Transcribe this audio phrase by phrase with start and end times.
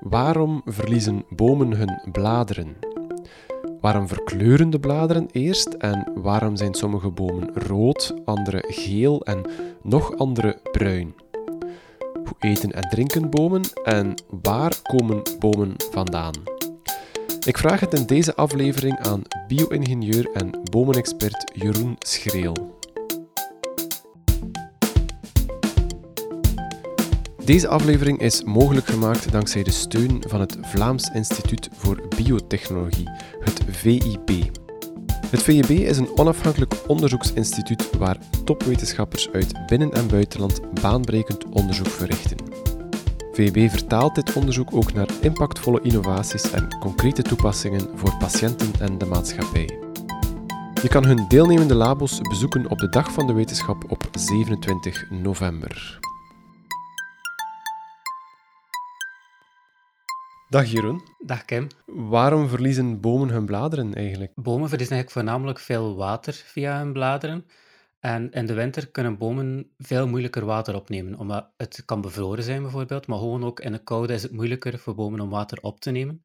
[0.00, 2.76] Waarom verliezen bomen hun bladeren?
[3.80, 9.42] Waarom verkleuren de bladeren eerst en waarom zijn sommige bomen rood, andere geel en
[9.82, 11.14] nog andere bruin?
[12.12, 16.34] Hoe eten en drinken bomen en waar komen bomen vandaan?
[17.46, 22.79] Ik vraag het in deze aflevering aan bio-ingenieur en bomenexpert Jeroen Schreel.
[27.50, 33.10] Deze aflevering is mogelijk gemaakt dankzij de steun van het Vlaams Instituut voor Biotechnologie,
[33.40, 34.30] het VIB.
[35.26, 42.36] Het VIB is een onafhankelijk onderzoeksinstituut waar topwetenschappers uit binnen- en buitenland baanbrekend onderzoek verrichten.
[43.32, 49.06] VIB vertaalt dit onderzoek ook naar impactvolle innovaties en concrete toepassingen voor patiënten en de
[49.06, 49.78] maatschappij.
[50.82, 55.98] Je kan hun deelnemende labos bezoeken op de Dag van de Wetenschap op 27 november.
[60.50, 61.02] Dag Jeroen.
[61.18, 61.66] Dag Kim.
[61.86, 64.32] Waarom verliezen bomen hun bladeren eigenlijk?
[64.34, 67.46] Bomen verliezen eigenlijk voornamelijk veel water via hun bladeren.
[68.00, 72.62] En in de winter kunnen bomen veel moeilijker water opnemen, omdat het kan bevroren zijn
[72.62, 75.80] bijvoorbeeld, maar gewoon ook in de koude is het moeilijker voor bomen om water op
[75.80, 76.24] te nemen.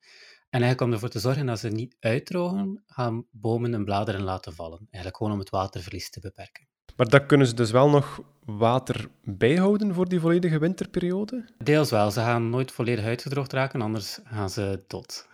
[0.49, 4.53] En eigenlijk om ervoor te zorgen dat ze niet uitdrogen, gaan bomen hun bladeren laten
[4.53, 4.79] vallen.
[4.79, 6.67] Eigenlijk gewoon om het waterverlies te beperken.
[6.95, 11.45] Maar dan kunnen ze dus wel nog water bijhouden voor die volledige winterperiode?
[11.57, 12.11] Deels wel.
[12.11, 15.27] Ze gaan nooit volledig uitgedroogd raken, anders gaan ze dood.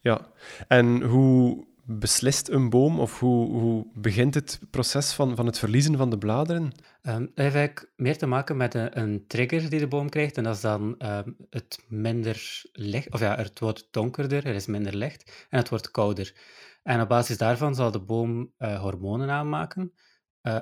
[0.00, 0.26] Ja,
[0.68, 5.96] en hoe beslist een boom of hoe, hoe begint het proces van, van het verliezen
[5.96, 6.62] van de bladeren?
[6.62, 10.36] Um, dat heeft eigenlijk meer te maken met een, een, trigger die de boom krijgt.
[10.36, 14.66] En dat is dan um, het minder licht, of ja, het wordt donkerder, er is
[14.66, 16.34] minder licht en het wordt kouder.
[16.82, 19.92] En op basis daarvan zal de boom uh, hormonen aanmaken.
[20.42, 20.58] Uh,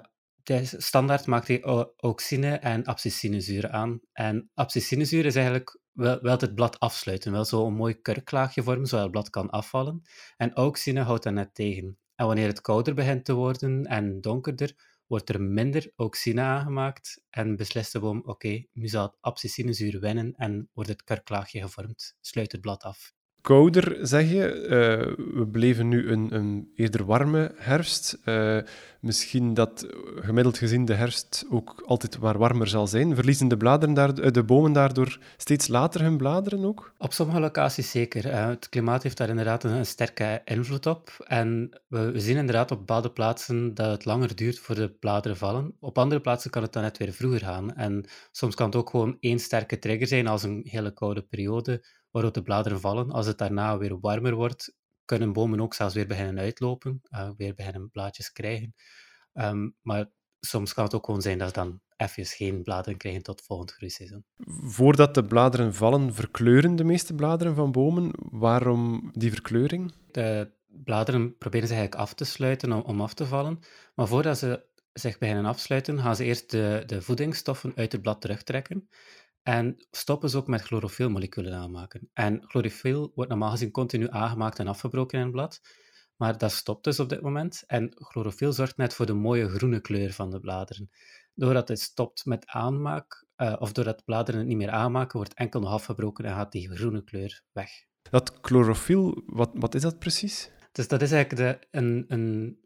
[0.76, 1.62] standaard maakt hij
[1.96, 4.00] auxine en abscisinezuur aan.
[4.12, 9.02] En abscisinezuur is eigenlijk wel, het blad afsluiten, wel zo een mooi kurklaagje vormen, zodat
[9.02, 10.02] het blad kan afvallen.
[10.36, 11.98] En auxine houdt dat net tegen.
[12.14, 14.74] En wanneer het kouder begint te worden en donkerder,
[15.06, 20.34] wordt er minder auxine aangemaakt en beslist de boom, oké, nu zal het abscisinezuur winnen
[20.36, 23.15] en wordt het kurklaagje gevormd, sluit het blad af
[23.46, 24.62] kouder, zeg je.
[24.62, 28.18] Uh, we beleven nu een, een eerder warme herfst.
[28.24, 28.58] Uh,
[29.00, 29.86] misschien dat
[30.20, 33.14] gemiddeld gezien de herfst ook altijd maar warmer zal zijn.
[33.14, 36.92] Verliezen de, bladeren daar, eh, de bomen daardoor steeds later hun bladeren ook?
[36.98, 38.34] Op sommige locaties zeker.
[38.34, 41.24] Het klimaat heeft daar inderdaad een, een sterke invloed op.
[41.26, 45.36] En we, we, zien inderdaad op bepaalde plaatsen dat het langer duurt voor de bladeren
[45.36, 45.74] vallen.
[45.80, 47.74] Op andere plaatsen kan het dan net weer vroeger gaan.
[47.74, 51.84] En soms kan het ook gewoon één sterke trigger zijn als een hele koude periode
[52.16, 53.10] waarop de bladeren vallen.
[53.10, 57.54] Als het daarna weer warmer wordt, kunnen bomen ook zelfs weer beginnen uitlopen, uh, weer
[57.54, 58.74] beginnen blaadjes krijgen.
[59.34, 60.10] Um, maar
[60.40, 63.72] soms kan het ook gewoon zijn dat ze dan even geen bladeren krijgen tot volgend
[63.72, 64.24] groeiseizoen.
[64.62, 68.10] Voordat de bladeren vallen, verkleuren de meeste bladeren van bomen.
[68.30, 69.92] Waarom die verkleuring?
[70.10, 73.58] De bladeren proberen ze eigenlijk af te sluiten om, om af te vallen.
[73.94, 78.20] Maar voordat ze zich beginnen afsluiten, gaan ze eerst de, de voedingsstoffen uit het blad
[78.20, 78.88] terugtrekken.
[79.46, 82.10] En stoppen ze ook met chlorofielmoleculen aanmaken.
[82.12, 85.60] En chlorofiel wordt normaal gezien continu aangemaakt en afgebroken in het blad.
[86.16, 87.62] Maar dat stopt dus op dit moment.
[87.66, 90.90] En chlorofiel zorgt net voor de mooie groene kleur van de bladeren.
[91.34, 95.60] Doordat het stopt met aanmaak, uh, of doordat bladeren het niet meer aanmaken, wordt enkel
[95.60, 97.70] nog afgebroken en gaat die groene kleur weg.
[98.10, 100.50] Dat chlorofiel, wat, wat is dat precies?
[100.72, 102.58] Dus dat is eigenlijk de, een, een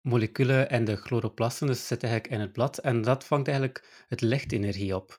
[0.00, 2.78] moleculen en de chloroplasten, dus zit eigenlijk in het blad.
[2.78, 5.18] En dat vangt eigenlijk het lichtenergie op.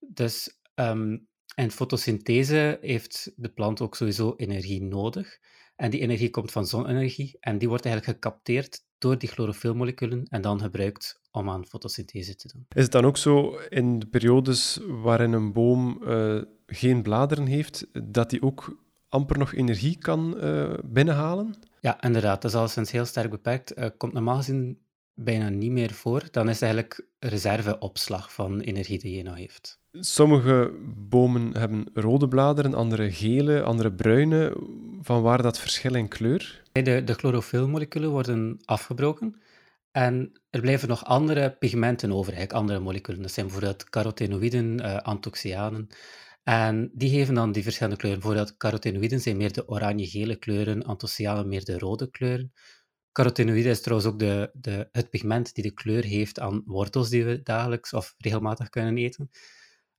[0.00, 5.38] Dus Um, en fotosynthese heeft de plant ook sowieso energie nodig.
[5.76, 10.42] En die energie komt van zonne-energie en die wordt eigenlijk gecapteerd door die chlorofielmoleculen en
[10.42, 12.66] dan gebruikt om aan fotosynthese te doen.
[12.74, 17.86] Is het dan ook zo in de periodes waarin een boom uh, geen bladeren heeft,
[18.12, 21.54] dat die ook amper nog energie kan uh, binnenhalen?
[21.80, 22.42] Ja, inderdaad.
[22.42, 23.78] Dat is alleszins heel sterk beperkt.
[23.78, 24.78] Uh, komt normaal gezien
[25.14, 26.28] bijna niet meer voor.
[26.30, 29.80] Dan is het eigenlijk reserveopslag van energie die je nog heeft.
[30.00, 30.72] Sommige
[31.08, 34.56] bomen hebben rode bladeren, andere gele, andere bruine.
[35.00, 36.62] Van waar dat verschil in kleur?
[36.72, 39.40] De, de chlorofielmoleculen worden afgebroken.
[39.90, 43.22] En er blijven nog andere pigmenten over, eigenlijk andere moleculen.
[43.22, 45.78] Dat zijn bijvoorbeeld carotenoïden, uh.
[46.42, 48.20] En die geven dan die verschillende kleuren.
[48.20, 52.52] Bijvoorbeeld carotenoïden zijn meer de oranje-gele kleuren, antocianen meer de rode kleuren.
[53.12, 57.24] Carotenoïden is trouwens ook de, de, het pigment die de kleur heeft aan wortels die
[57.24, 59.30] we dagelijks of regelmatig kunnen eten.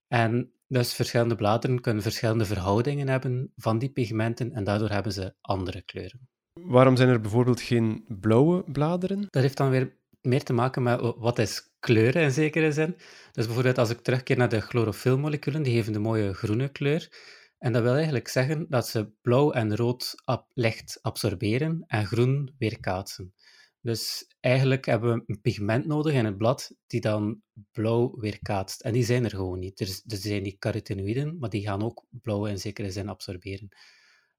[0.09, 5.33] En dus verschillende bladeren kunnen verschillende verhoudingen hebben van die pigmenten en daardoor hebben ze
[5.41, 6.27] andere kleuren.
[6.53, 9.27] Waarom zijn er bijvoorbeeld geen blauwe bladeren?
[9.29, 12.95] Dat heeft dan weer meer te maken met wat is kleuren in zekere zin.
[13.31, 17.09] Dus bijvoorbeeld als ik terugkeer naar de chlorofielmoleculen, die geven de mooie groene kleur.
[17.57, 20.15] En dat wil eigenlijk zeggen dat ze blauw en rood
[20.53, 23.33] licht absorberen en groen weerkaatsen.
[23.81, 27.41] Dus eigenlijk hebben we een pigment nodig in het blad die dan
[27.71, 28.81] blauw weerkaatst.
[28.81, 29.79] En die zijn er gewoon niet.
[29.79, 33.69] Er, zijn die carotenoïden, maar die gaan ook blauw in zekere zin absorberen.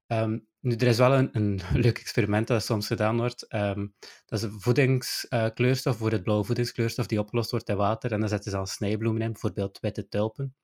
[0.07, 3.49] Ehm, nu, er is wel een, een leuk experiment dat soms gedaan wordt.
[3.49, 3.87] Ehm,
[4.27, 8.13] dat is een voedingskleurstof, voor het blauwe voedingskleurstof, die opgelost wordt in water.
[8.13, 10.55] En dan zetten ze dan snijbloemen in, bijvoorbeeld witte tulpen.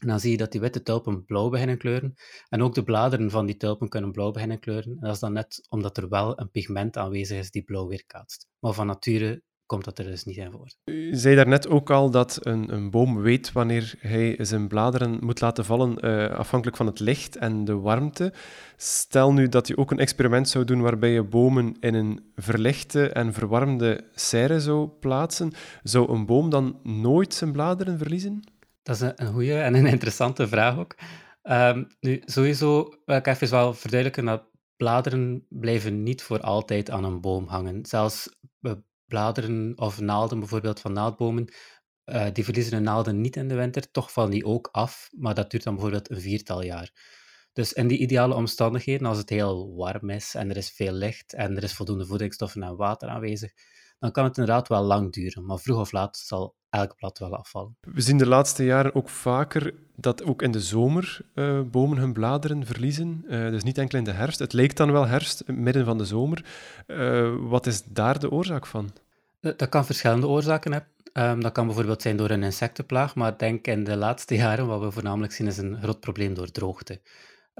[0.00, 2.14] En dan zie je dat die witte tulpen blauw beginnen kleuren.
[2.48, 4.90] En ook de bladeren van die tulpen kunnen blauw beginnen kleuren.
[4.90, 8.48] En dat is dan net omdat er wel een pigment aanwezig is die blauw weerkaatst.
[8.58, 10.68] Maar van nature komt dat er dus niet in voor.
[10.84, 15.40] U zei daarnet ook al dat een, een boom weet wanneer hij zijn bladeren moet
[15.40, 18.32] laten vallen, uh, afhankelijk van het licht en de warmte.
[18.76, 23.08] Stel nu dat je ook een experiment zou doen waarbij je bomen in een verlichte
[23.08, 25.52] en verwarmde serre zou plaatsen.
[25.82, 28.55] Zou een boom dan nooit zijn bladeren verliezen?
[28.86, 30.94] Dat is een, goede en een interessante vraag ook.
[31.42, 34.42] Um, nu, sowieso wil ik even wel verduidelijken dat
[34.76, 37.86] bladeren blijven niet voor altijd aan een boom hangen.
[37.86, 38.28] Zelfs
[38.60, 38.72] eh,
[39.06, 41.54] bladeren of naalden, bijvoorbeeld van naaldbomen,
[42.04, 45.34] uh, die verliezen hun naalden niet in de winter, toch vallen die ook af, maar
[45.34, 46.90] dat duurt dan bijvoorbeeld een viertal jaar.
[47.52, 51.32] Dus in die ideale omstandigheden, als het heel warm is en er is veel licht
[51.32, 53.52] en er is voldoende voedingsstoffen en water aanwezig,
[53.98, 55.44] dan kan het inderdaad wel lang duren.
[55.44, 57.76] Maar vroeg of laat zal elk blad wel afvallen.
[57.80, 62.12] We zien de laatste jaren ook vaker dat ook in de zomer uh, bomen hun
[62.12, 63.24] bladeren verliezen.
[63.28, 64.38] Uh, dus niet enkel in de herfst.
[64.38, 66.44] Het leek dan wel herfst, midden van de zomer.
[66.86, 68.92] Uh, wat is daar de oorzaak van?
[69.40, 70.90] Dat kan verschillende oorzaken hebben.
[71.12, 74.80] Um, dat kan bijvoorbeeld zijn door een insectenplaag, maar denk in de laatste jaren wat
[74.80, 77.00] we voornamelijk zien is een groot probleem door droogte.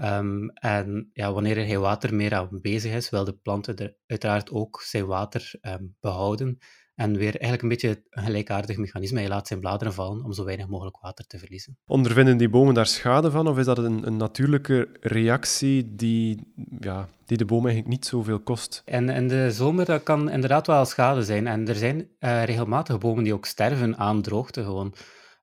[0.05, 3.97] Um, en ja, wanneer er geen water meer aan bezig is, wil de planten er
[4.07, 6.59] uiteraard ook zijn water um, behouden.
[6.95, 9.21] En weer eigenlijk een beetje een gelijkaardig mechanisme.
[9.21, 11.79] Je laat zijn bladeren vallen om zo weinig mogelijk water te verliezen.
[11.87, 13.49] Ondervinden die bomen daar schade van?
[13.49, 18.41] Of is dat een, een natuurlijke reactie die, ja, die de boom eigenlijk niet zoveel
[18.41, 18.83] kost?
[18.85, 21.47] En in de zomer dat kan inderdaad wel schade zijn.
[21.47, 24.95] En er zijn uh, regelmatig bomen die ook sterven aan droogte gewoon.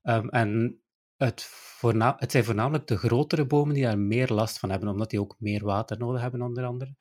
[0.04, 0.82] Um, en
[1.24, 1.50] het,
[2.18, 5.36] het zijn voornamelijk de grotere bomen die daar meer last van hebben, omdat die ook
[5.40, 6.96] meer water nodig hebben, onder andere.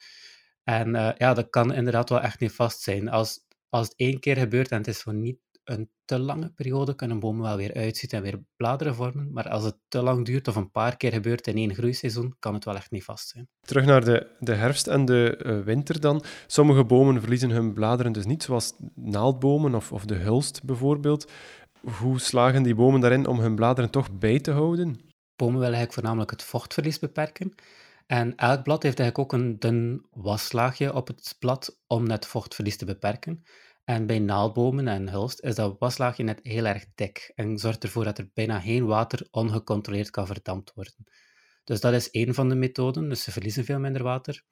[0.65, 3.09] En uh, ja, dat kan inderdaad wel echt niet vast zijn.
[3.09, 6.95] Als als het één keer gebeurt en het is voor niet een te lange periode,
[6.95, 9.33] kan een boom wel weer uitzien en weer bladeren vormen.
[9.33, 12.55] Maar als het te lang duurt of een paar keer gebeurt in één groeiseizoen, kan
[12.55, 13.49] het wel echt niet vast zijn.
[13.61, 16.25] Terug naar de, de herfst en de uh, winter dan.
[16.47, 21.31] Sommige bomen verliezen hun bladeren dus niet, zoals naaldbomen of, of de hulst bijvoorbeeld.
[21.83, 24.89] Hoe slagen die bomen daarin om hun bladeren toch bij te houden?
[25.37, 27.55] Bomen willen eigenlijk voornamelijk het vochtverlies beperken.
[28.07, 32.77] En elk blad heeft eigenlijk ook een dun waslaagje op het blad om net vochtverlies
[32.77, 33.45] te beperken.
[33.85, 38.05] En bij naaldbomen en hulst is dat waslaagje net heel erg dik en zorgt ervoor
[38.05, 41.07] dat er bijna geen water ongecontroleerd kan verdampt worden.
[41.65, 44.45] Dus dat is één van de methoden, dus ze verliezen veel minder water.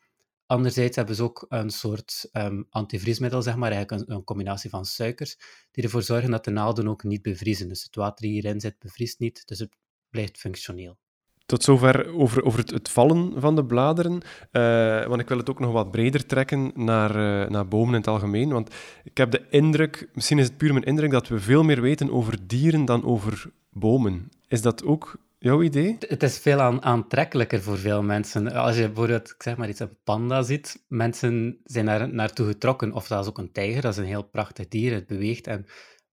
[0.50, 5.38] Anderzijds hebben ze ook een soort um, antivriesmiddel, zeg maar, eigenlijk een, combinatie van suikers,
[5.70, 7.68] die ervoor zorgen dat de naalden ook niet bevriezen.
[7.68, 9.76] Dus het water die hierin zit, bevriest niet, dus het
[10.08, 10.98] blijft functioneel.
[11.46, 14.12] Tot zover over, over het, vallen van de bladeren.
[14.12, 18.00] Uh, want ik wil het ook nog wat breder trekken naar, uh, naar bomen in
[18.00, 18.48] het algemeen.
[18.48, 18.74] Want
[19.04, 22.10] ik heb de indruk, misschien is het puur mijn indruk, dat we veel meer weten
[22.10, 24.28] over dieren dan over bomen.
[24.48, 25.96] Is dat ook jouw idee?
[25.98, 28.52] Het is veel aan, aantrekkelijker voor veel mensen.
[28.52, 32.92] Als je bijvoorbeeld, zeg maar iets, een panda ziet, mensen zijn daar naartoe getrokken.
[32.92, 35.66] Of is ook een tijger, dat is een heel prachtig dier, het beweegt en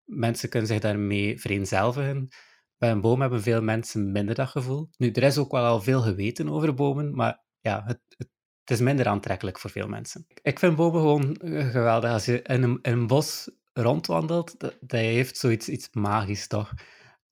[0.04, 2.28] mensen kunnen zich daarmee vereenzelvigen.
[2.78, 4.90] Bij een boom hebben veel mensen minder dat gevoel.
[4.98, 8.30] Nu, er is ook wel al veel geweten over bomen, maar ja, het, het,
[8.66, 10.26] is minder aantrekkelijk voor veel mensen.
[10.42, 12.12] Ik vind bomen gewoon eh, geweldig.
[12.12, 16.74] Als je in een, in een bos rondwandelt, dat, dat heeft zoiets iets magisch, toch?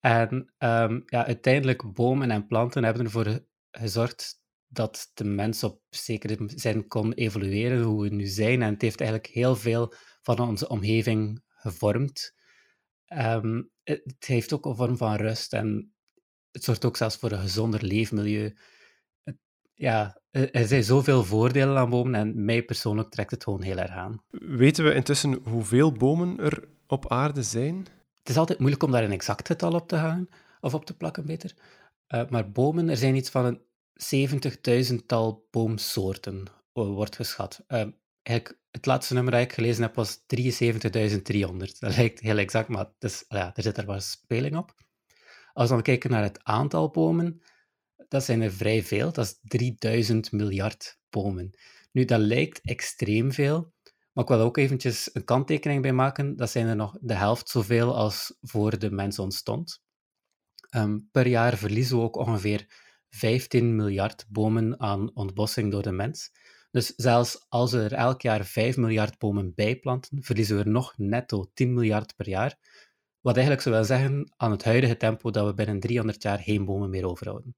[0.06, 3.40] En um, ja, uiteindelijk, bomen en planten hebben ervoor
[3.72, 8.62] gezorgd dat de mens op zekere zin kon evolueren, hoe we nu zijn.
[8.62, 12.34] En het heeft eigenlijk heel veel van onze omgeving gevormd.
[13.06, 15.94] Ehm, het heeft ook een vorm van rust en
[16.52, 18.58] het zorgt ook zelfs voor een gezonder leefmilieu.
[19.74, 23.92] ja, er zijn zoveel voordelen aan bomen en mij persoonlijk trekt het gewoon heel erg
[23.92, 24.24] aan.
[24.30, 27.88] Weten we intussen hoeveel bomen er op aarde zijn?
[28.26, 30.30] Het is altijd moeilijk om daar een exact getal op te gaan,
[30.60, 31.54] of op te plakken beter.
[32.08, 33.62] Uh, maar bomen, er zijn iets van een
[34.94, 37.64] 70.000-tal boomsoorten, wordt geschat.
[37.68, 40.24] Eigenlijk, het laatste nummer dat ik gelezen heb was 73.300.
[41.80, 44.74] Dat lijkt heel exact, maar is, ja, er zit er wel speling op.
[45.54, 47.42] Als we dan kijken naar het aantal bomen,
[48.08, 49.12] dat zijn er vrij veel.
[49.12, 51.52] Dat is 3000 miljard bomen.
[51.92, 53.74] Nu, dat lijkt extreem veel,
[54.16, 56.36] maar ik wil ook eventjes een kanttekening bij maken.
[56.36, 59.82] Dat zijn er nog de helft zoveel als voor de mens ontstond.
[60.76, 62.66] Um, per jaar verliezen we ook ongeveer
[63.10, 66.32] 15 miljard bomen aan ontbossing door de mens.
[66.72, 70.94] Dus zelfs als we er elk jaar 5 miljard bomen bijplanten, verliezen we er nog
[70.98, 72.58] netto 10 miljard per jaar.
[73.22, 76.66] Wat eigenlijk zou wel zeggen aan het huidige tempo dat we binnen 300 jaar geen
[76.66, 77.56] bomen meer overhouden.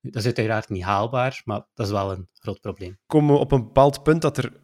[0.00, 2.98] Dat is uiteraard niet haalbaar, maar dat is wel een groot probleem.
[3.06, 4.60] Komen we op een bepaald punt dat er,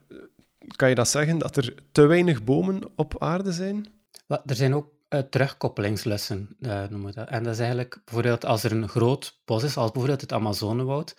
[0.77, 3.95] kan je dat zeggen, dat er te weinig bomen op aarde zijn?
[4.27, 7.29] er zijn ook uh, terugkoppelingslessen, uh, noemen we dat.
[7.29, 11.17] En dat is eigenlijk bijvoorbeeld als er een groot bos is, als bijvoorbeeld het Amazonewoud,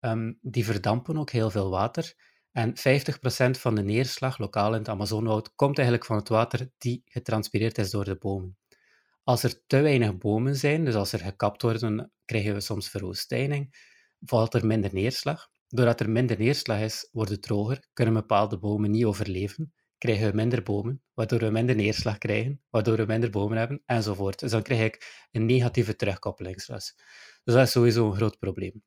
[0.00, 2.14] um, die verdampen ook heel veel water.
[2.52, 7.02] En 50% van de neerslag lokaal in het Amazonewoud komt eigenlijk van het water die
[7.04, 8.58] getranspireerd is door de bomen.
[9.24, 13.76] Als er te weinig bomen zijn, dus als er gekapt worden, krijgen we soms verwoestijning,
[14.20, 15.48] valt er minder neerslag.
[15.68, 20.36] Doordat er minder neerslag is, wordt het droger, kunnen bepaalde bomen niet overleven, krijgen we
[20.36, 24.38] minder bomen, waardoor we minder neerslag krijgen, waardoor we minder bomen hebben, enzovoort.
[24.38, 26.94] Dus dan krijg ik een negatieve terugkoppelingsles.
[27.44, 28.82] Dus dat is sowieso een groot probleem.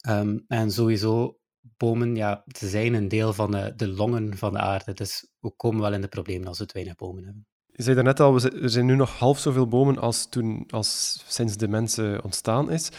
[0.00, 4.58] Ehm, en sowieso, bomen, ja, ze zijn een deel van de, de longen van de
[4.58, 7.46] aarde, dus we komen wel in de problemen als we te weinig bomen hebben.
[7.66, 11.56] Je zei daarnet al, er zijn nu nog half zoveel bomen als, toen, als sinds
[11.56, 12.90] de mensen ontstaan is.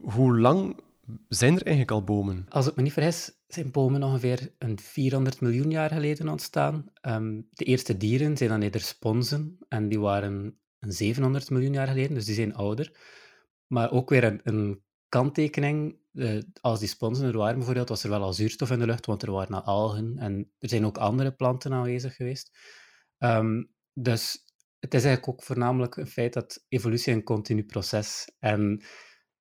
[0.00, 0.80] Hoe lang
[1.28, 2.46] zijn er eigenlijk al bomen?
[2.48, 6.92] Als ik me niet vergis, zijn bomen ongeveer een 400 miljoen jaar geleden ontstaan.
[7.02, 11.86] Um, de eerste dieren zijn dan eerder sponsen en die waren een 700 miljoen jaar
[11.86, 12.98] geleden, dus die zijn ouder.
[13.66, 18.22] Maar ook weer een, kanttekening, uh, als die sponsen er waren bijvoorbeeld, was er wel
[18.22, 21.72] al zuurstof in de lucht, want er waren algen en er zijn ook andere planten
[21.72, 22.58] aanwezig geweest.
[23.18, 24.44] Um, dus
[24.78, 28.82] het is eigenlijk ook voornamelijk een feit dat evolutie een continu proces en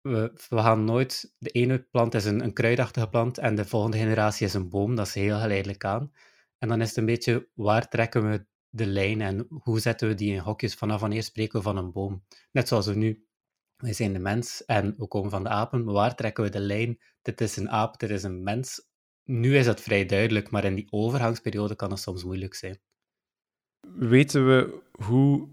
[0.03, 1.35] we, gaan nooit...
[1.39, 4.95] De ene plant is een, een kruidachtige plant en de volgende generatie is een boom.
[4.95, 6.13] Dat is heel geleidelijk aan.
[6.59, 10.15] En dan is het een beetje, waar trekken we de lijn en hoe zetten we
[10.15, 10.75] die in hokjes?
[10.75, 12.25] Vanaf wanneer spreken we van een boom?
[12.53, 13.27] Net zoals we nu.
[13.77, 15.85] Wij zijn de mens en we komen van de apen.
[15.85, 16.99] Waar trekken we de lijn?
[17.23, 18.89] Dit is een aap, dit is een mens.
[19.25, 22.81] Nu is dat vrij duidelijk, maar in die overgangsperiode kan het soms moeilijk zijn.
[23.97, 25.49] Weten we hoe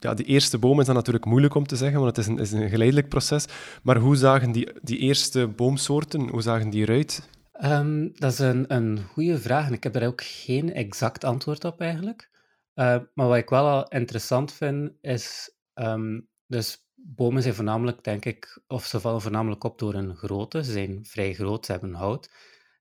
[0.00, 2.38] ja, die eerste boom is dan natuurlijk moeilijk om te zeggen, want het is een,
[2.38, 3.46] is een geleidelijk proces.
[3.82, 7.28] Maar hoe zagen die, die eerste boomsoorten, hoe zagen die eruit?
[7.64, 11.64] Um, dat is een, een goede vraag en ik heb er ook geen exact antwoord
[11.64, 12.30] op eigenlijk.
[12.74, 15.54] Uh, maar wat ik wel al interessant vind, is...
[15.74, 20.64] Um, dus bomen zijn voornamelijk, denk ik, of ze vallen voornamelijk op door hun grootte.
[20.64, 22.30] Ze zijn vrij groot, ze hebben hout.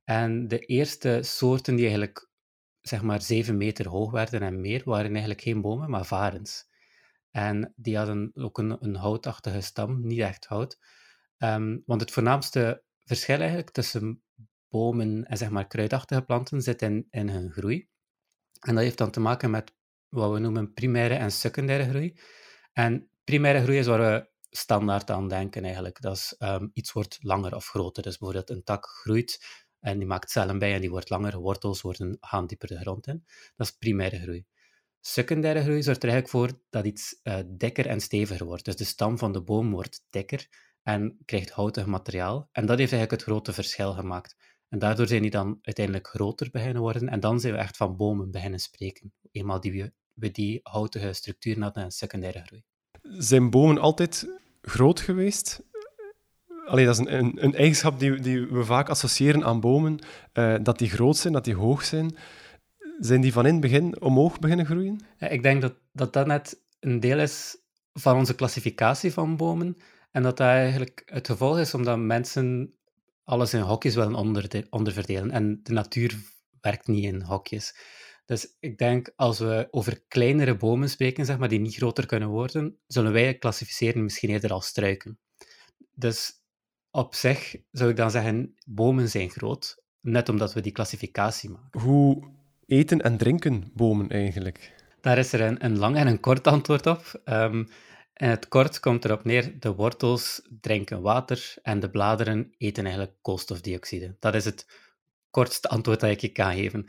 [0.03, 2.29] En de eerste soorten die eigenlijk
[2.81, 6.68] zeg maar 7 meter hoog werden en meer, waren eigenlijk geen bomen, maar varens.
[7.31, 10.79] En die hadden ook een, een houtachtige stam, niet echt hout.
[11.37, 14.23] Ehm, want het voornaamste verschil eigenlijk tussen
[14.69, 17.89] bomen en zeg maar kruidachtige planten zit in, in hun groei.
[18.59, 19.73] En dat heeft dan te maken met
[20.09, 22.19] wat we noemen primaire en secundaire groei.
[22.73, 26.01] En primaire groei is waar we standaard aan denken eigenlijk.
[26.01, 28.03] Dat is ehm, iets wordt langer of groter.
[28.03, 29.45] Dus bijvoorbeeld een tak groeit
[29.79, 31.37] en die maakt cellen bij en die wordt langer.
[31.37, 33.23] Wortels worden, gaan dieper de grond in.
[33.55, 34.45] Dat is primaire groei.
[35.01, 38.65] Secundaire groei zorgt er eigenlijk voor dat iets uh, dikker en steviger wordt.
[38.65, 40.47] Dus de stam van de boom wordt dikker
[40.83, 42.49] en krijgt houtig materiaal.
[42.51, 44.35] En dat heeft eigenlijk het grote verschil gemaakt.
[44.69, 47.09] En daardoor zijn die dan uiteindelijk groter beginnen worden.
[47.09, 49.13] En dan zijn we echt van bomen beginnen spreken.
[49.31, 52.63] Eenmaal die we, die houtige structuur hadden en secundaire groei.
[53.01, 54.27] Zijn bomen altijd
[54.61, 55.61] groot geweest?
[56.65, 59.99] Allee, dat is een, een, eigenschap die, die, we vaak associëren aan bomen,
[60.33, 62.17] uh, dat die groot zijn, dat die hoog zijn.
[62.99, 64.99] Zijn die van in het begin omhoog beginnen groeien?
[65.17, 67.57] Ja, ik denk dat, dat dat net een deel is
[67.93, 69.77] van onze klassificatie van bomen.
[70.11, 72.73] En dat dat eigenlijk het gevolg is omdat mensen
[73.23, 75.31] alles in hokjes willen onder, onderverdelen.
[75.31, 76.17] En de natuur
[76.61, 77.75] werkt niet in hokjes.
[78.25, 82.29] Dus ik denk, als we over kleinere bomen spreken, zeg maar, die niet groter kunnen
[82.29, 85.19] worden, zullen wij klassificeren misschien eerder als struiken.
[85.93, 86.31] Dus
[86.91, 91.81] op zich zou ik dan zeggen, bomen zijn groot, net omdat we die klassificatie maken.
[91.81, 92.37] Hoe
[92.69, 94.75] eten en drinken bomen eigenlijk?
[95.01, 97.21] Daar is er een, lang en een kort antwoord op.
[98.13, 103.15] En het kort komt erop neer, de wortels drinken water en de bladeren eten eigenlijk
[103.21, 104.15] koolstofdioxide.
[104.19, 104.67] Dat is het
[105.29, 106.85] kortste antwoord dat ik je kan geven.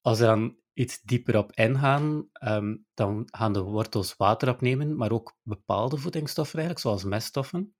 [0.00, 5.12] Als er dan iets dieper op ingaan, um, dan gaan de wortels water opnemen, maar
[5.12, 7.74] ook bepaalde voedingsstoffen eigenlijk, zoals meststoffen.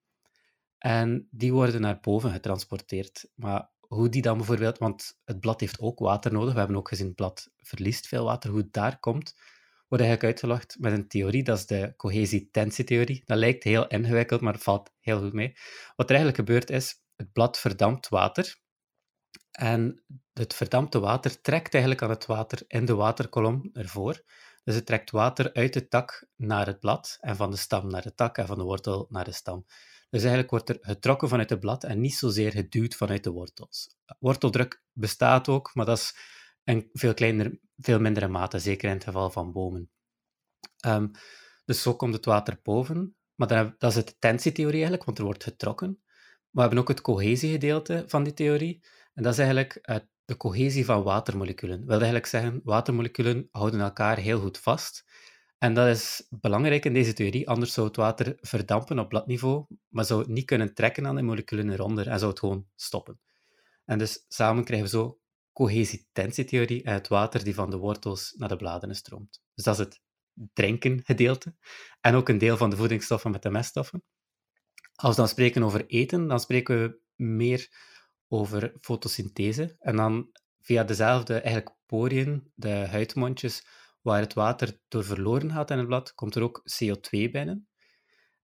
[0.79, 3.31] En die worden naar boven getransporteerd.
[3.35, 6.53] Maar hoe die dan bijvoorbeeld, want het blad heeft ook water nodig.
[6.53, 8.50] We hebben ook gezien, het blad verliest veel water.
[8.50, 9.35] Hoe het daar komt,
[9.88, 13.23] wordt eigenlijk uitgelegd met een theorie, dat is de cohesie-tensietheorie.
[13.25, 15.57] Dat lijkt heel ingewikkeld, maar valt heel goed mee.
[15.97, 18.62] Wat er eigenlijk gebeurt is, het blad verdampt water.
[19.50, 24.23] En het verdampte water trekt eigenlijk aan het water in de waterkolom ervoor.
[24.64, 28.03] Dus het trekt water uit de tak naar het blad en van de stam naar
[28.03, 29.67] de tak en van de wortel naar de stam.
[30.14, 33.97] Dus eigenlijk wordt er getrokken vanuit het blad en niet zozeer geduwd vanuit de wortels.
[34.18, 36.16] Worteldruk bestaat ook, maar dat is
[36.64, 39.90] in veel, kleiner, veel mindere mate, zeker in het geval van bomen.
[40.87, 41.11] Um,
[41.64, 43.16] dus zo komt het water boven.
[43.35, 45.88] Maar dan, dat is de tensietheorie eigenlijk, want er wordt getrokken.
[45.88, 48.85] Maar we hebben ook het cohesiegedeelte van die theorie.
[49.14, 51.76] En dat is eigenlijk uh, de cohesie van watermoleculen.
[51.76, 55.04] Dat wil eigenlijk zeggen, watermoleculen houden elkaar heel goed vast.
[55.64, 60.04] En dat is belangrijk in deze theorie, anders zou het water verdampen op bladniveau, maar
[60.04, 63.21] zou het niet kunnen trekken aan de moleculen eronder en zou het gewoon stoppen.
[63.85, 65.18] En dus samen krijgen we zo
[65.52, 69.42] cohesitentietheorie en het water die van de wortels naar de bladeren stroomt.
[69.54, 70.00] Dus dat is het
[70.52, 71.54] drinken gedeelte
[72.00, 74.02] en ook een deel van de voedingsstoffen met de meststoffen.
[74.94, 77.68] Als we dan spreken over eten, dan spreken we meer
[78.28, 80.30] over fotosynthese en dan
[80.61, 83.66] via dezelfde eigenlijk poriën, de huidmondjes,
[84.05, 87.69] waar het water door verloren gaat in het blad, komt er ook CO2 binnen.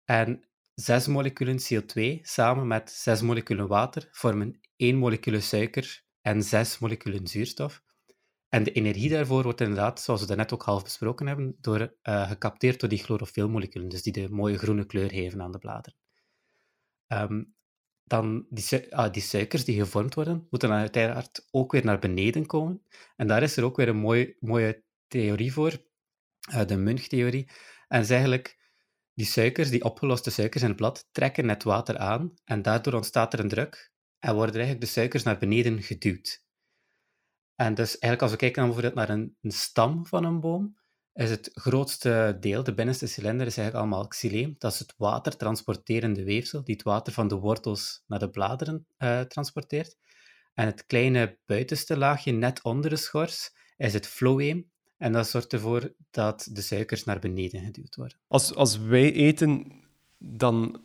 [0.06, 6.80] En zes moleculen CO2 samen met zes moleculen water vormen één molecule suiker en zes
[6.80, 7.84] moleculen zuurstof.
[8.50, 12.30] En de energie daarvoor wordt inderdaad, zoals we daarnet ook half besproken hebben, door, uh,
[12.30, 15.98] gecapteerd door die chlorofylmoleculen, dus die de mooie groene kleur geven aan de bladeren.
[17.08, 17.44] Ehm,
[18.04, 22.46] dan die, ah, die, suikers die gevormd worden, moeten dan uiteraard ook weer naar beneden
[22.46, 22.82] komen.
[23.16, 25.82] En daar is er ook weer een mooie, mooie theorie voor,
[26.52, 27.50] uh, de Munch-theorie.
[27.88, 28.58] En is eigenlijk
[29.14, 33.34] die suikers, die opgeloste suikers in het blad, trekken het water aan en daardoor ontstaat
[33.34, 36.44] er een druk en worden eigenlijk de suikers naar beneden geduwd.
[37.56, 40.78] En dus eigenlijk als we kijken bijvoorbeeld naar een, een, stam van een boom,
[41.14, 44.56] is het grootste deel, de binnenste cilinder, is eigenlijk allemaal xyleem.
[44.58, 49.22] Dat is het watertransporterende weefsel, die het water van de wortels naar de bladeren uh,
[49.22, 49.98] transporteert.
[50.54, 54.72] En het kleine buitenste laagje, net onder de schors, is het floeem.
[55.00, 58.18] En dat zorgt ervoor dat de suikers naar beneden geduwd worden.
[58.28, 59.72] Als, als wij eten,
[60.18, 60.82] dan,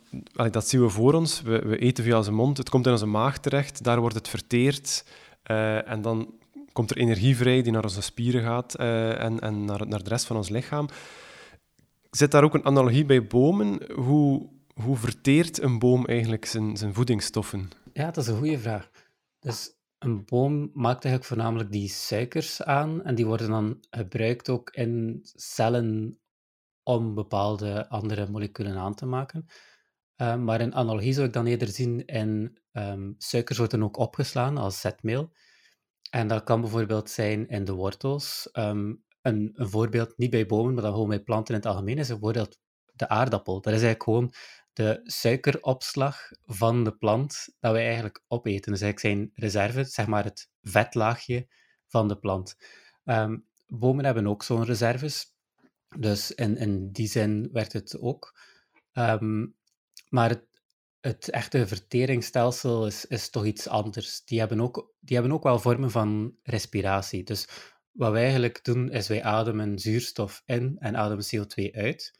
[0.51, 1.41] dat zien we voor ons.
[1.41, 4.27] We, we, eten via onze mond, het komt in onze maag terecht, daar wordt het
[4.27, 5.05] verteerd.
[5.51, 6.33] Uh, en dan
[6.71, 10.09] komt er energie vrij die naar onze spieren gaat uh, en, en naar, naar de
[10.09, 10.87] rest van ons lichaam.
[12.09, 13.93] Zit daar ook een analogie bij bomen?
[13.93, 17.69] Hoe, hoe verteert een boom eigenlijk zijn, zijn voedingsstoffen?
[17.93, 18.89] Ja, dat is een goede vraag.
[19.39, 19.71] Dus
[20.05, 25.19] een boom maakt eigenlijk voornamelijk die suikers aan en die worden dan gebruikt ook in
[25.23, 26.19] cellen
[26.83, 29.45] om bepaalde andere moleculen aan te maken.
[30.21, 34.57] Uh, maar in analogie zou ik dan eerder zien in um, suikers worden ook opgeslaan
[34.57, 35.31] als zetmeel.
[36.09, 38.49] En dat kan bijvoorbeeld zijn in de wortels.
[38.53, 41.97] Um, een, een, voorbeeld, niet bij bomen, maar dan gewoon bij planten in het algemeen,
[41.97, 42.59] is bijvoorbeeld
[42.93, 43.53] de aardappel.
[43.53, 44.33] Dat is eigenlijk gewoon
[44.75, 48.71] de suikeropslag van de plant dat wij eigenlijk opeten.
[48.71, 51.47] Dus eigenlijk zijn reserve, zeg maar het vetlaagje
[51.87, 52.57] van de plant.
[53.03, 55.33] Um, bomen hebben ook zo'n reserves.
[55.97, 58.39] Dus in, in die zin werkt het ook.
[58.93, 59.55] Um,
[60.09, 60.45] maar het,
[60.99, 64.23] het echte verteringsstelsel is, is toch iets anders.
[64.25, 67.23] Die hebben, ook, die hebben ook wel vormen van respiratie.
[67.23, 67.47] Dus
[67.91, 72.19] wat wij eigenlijk doen, is wij ademen zuurstof in en ademen CO2 uit.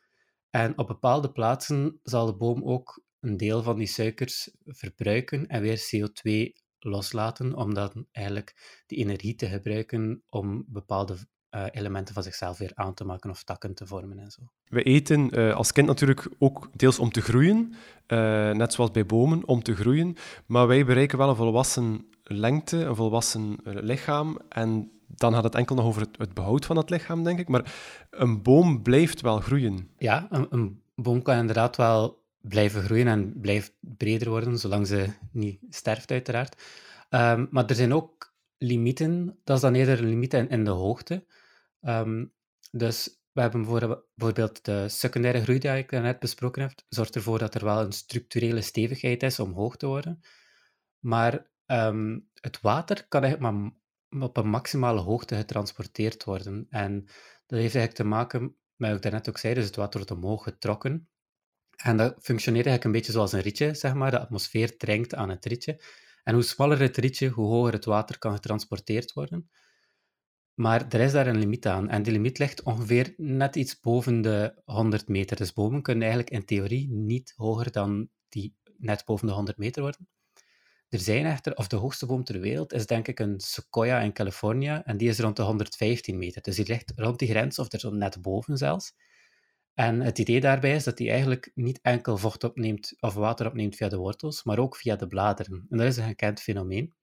[0.56, 5.62] En op bepaalde plaatsen zal de boom ook een deel van die suikers verbruiken en
[5.62, 6.32] weer CO2
[6.80, 11.16] loslaten, om dan eigenlijk die energie te gebruiken om bepaalde
[11.52, 14.42] uh, elementen van zichzelf weer aan te maken of takken te vormen en zo.
[14.66, 17.74] We eten uh, als kind natuurlijk ook deels om te groeien,
[18.08, 20.16] uh, net zoals bij bomen, om te groeien.
[20.46, 24.40] Maar wij bereiken wel een volwassen lengte, een volwassen lichaam.
[24.50, 27.48] En dan gaat het enkel nog over het, behoud van het lichaam, denk ik.
[27.48, 27.74] Maar
[28.10, 29.90] een boom blijft wel groeien.
[29.98, 35.08] Ja, een, een boom kan inderdaad wel blijven groeien en blijft breder worden, zolang ze
[35.32, 36.62] niet sterft, uiteraard.
[37.10, 39.40] Um, maar er zijn ook limieten.
[39.44, 41.26] Dat is dan eerder een limiet in, de hoogte.
[41.82, 42.34] Um,
[42.72, 43.62] dus we hebben
[44.16, 47.92] bijvoorbeeld de secundaire groei die ik net besproken heb, zorgt ervoor dat er wel een
[47.92, 50.20] structurele stevigheid is om hoog te worden.
[51.00, 53.72] Maar um, het water kan eigenlijk maar
[54.22, 56.68] op een maximale hoogte getransporteerd worden.
[56.70, 57.04] En
[57.46, 60.16] dat heeft eigenlijk te maken met wat ik daarnet ook zei, dus het water wordt
[60.16, 61.10] omhoog getrokken.
[61.76, 64.12] En dat functioneert eigenlijk een beetje zoals een rietje, zeg maar.
[64.12, 65.82] De atmosfeer dringt aan het rietje.
[66.24, 69.50] En hoe smaller het rietje, hoe hoger het water kan getransporteerd worden.
[70.54, 71.90] Maar er is daar een limiet aan.
[71.90, 75.38] En die limiet ligt ongeveer net iets boven de 100 meter.
[75.38, 79.82] Dus bomen kunnen eigenlijk in theorie niet hoger dan die net boven de 100 meter
[79.82, 80.08] worden.
[80.90, 84.14] Er zijn echter, of de hoogste boom ter wereld is denk ik een sequoia in
[84.14, 84.82] Californië.
[84.84, 86.42] En die is rond de 115 meter.
[86.42, 88.94] Dus die ligt rond die grens, of er zo net boven zelfs.
[89.74, 93.76] En het idee daarbij is dat die eigenlijk niet enkel vocht opneemt of water opneemt
[93.76, 95.66] via de wortels, maar ook via de bladeren.
[95.70, 96.94] En dat is een gekend fenomeen.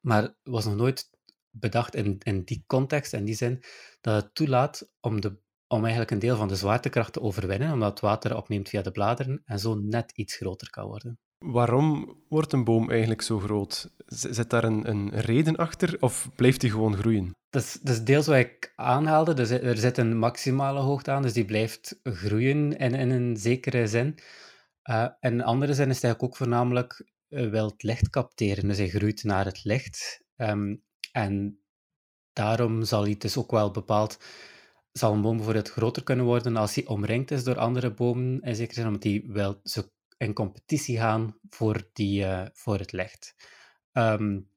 [0.00, 1.10] Maar was nog nooit
[1.50, 3.62] bedacht in, in die context, in die zin,
[4.00, 7.90] dat het toelaat om de om eigenlijk een deel van de zwaartekracht te overwinnen, omdat
[7.90, 11.18] het water opneemt via de bladeren en zo net iets groter kan worden.
[11.38, 13.90] Waarom wordt een boom eigenlijk zo groot?
[14.06, 17.34] Zit daar een, een reden achter of blijft die gewoon groeien?
[17.50, 19.58] Dat is, dat is deels wat ik aanhaalde.
[19.58, 24.18] Er zit een maximale hoogte aan, dus die blijft groeien in, in een zekere zin.
[24.90, 28.68] Uh, in een andere zin is eigenlijk ook voornamelijk uh, het licht capteren.
[28.68, 30.24] Dus hij groeit naar het licht.
[30.36, 31.60] Um, en
[32.32, 34.18] daarom zal hij dus ook wel bepaald
[34.92, 38.54] zal een boom bijvoorbeeld groter kunnen worden als hij omringd is door andere bomen, in
[38.54, 39.82] zekere zin, omdat die wel zo
[40.16, 43.34] in competitie gaan voor, die, uh, voor het licht.
[43.92, 44.48] Um,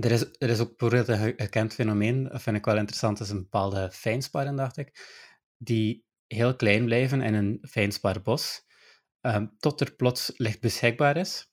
[0.00, 3.30] er, is, er is ook bijvoorbeeld een gekend fenomeen, dat vind ik wel interessant, is
[3.30, 5.08] een bepaalde fijnsparen, dacht ik,
[5.56, 8.66] die heel klein blijven in een fijnspaarbos,
[9.20, 11.48] um, tot er plots licht beschikbaar is.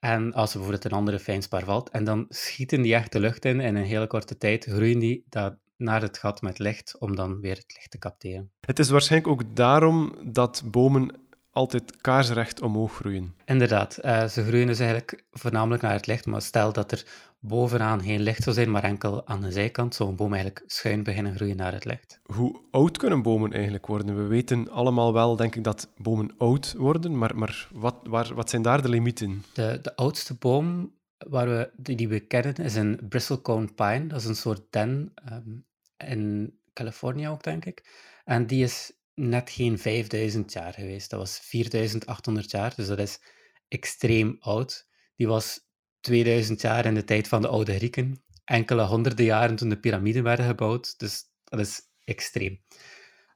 [0.00, 3.44] En als er bijvoorbeeld een andere fijnspar valt, en dan schieten die echt de lucht
[3.44, 6.98] in, en in een hele korte tijd groeien die dat naar het gat met licht,
[6.98, 8.50] om dan weer het licht te capteren.
[8.60, 13.34] Het is waarschijnlijk ook daarom dat bomen altijd kaarsrecht omhoog groeien.
[13.44, 17.06] Inderdaad, uh, ze groeien dus eigenlijk voornamelijk naar het licht, maar stel dat er
[17.38, 21.02] bovenaan geen licht zou zijn, maar enkel aan de zijkant, zou een boom eigenlijk schuin
[21.02, 22.20] beginnen groeien naar het licht.
[22.22, 24.16] Hoe oud kunnen bomen eigenlijk worden?
[24.16, 28.50] We weten allemaal wel, denk ik, dat bomen oud worden, maar, maar wat, waar, wat
[28.50, 29.44] zijn daar de limieten?
[29.52, 30.92] De, de oudste boom
[31.28, 34.06] waar we, die, we kennen is een bristlecone pine.
[34.06, 35.64] Dat is een soort den um,
[35.96, 37.84] in Californië ook, denk ik.
[38.24, 38.92] En die is
[39.28, 41.10] net geen 5000 jaar geweest.
[41.10, 43.20] Dat was 4800 jaar, dus dat is
[43.68, 44.88] extreem oud.
[45.16, 45.60] Die was
[46.00, 48.24] 2000 jaar in de tijd van de oude Grieken.
[48.44, 50.98] Enkele honderden jaren toen de piramiden werden gebouwd.
[50.98, 52.60] Dus dat is extreem.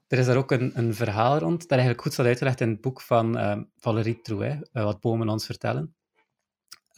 [0.07, 2.81] Er is daar ook een, een verhaal rond, dat eigenlijk goed staat uitgelegd in het
[2.81, 5.95] boek van uh, Valérie Trouet, uh, Wat bomen ons vertellen.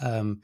[0.02, 0.40] Um,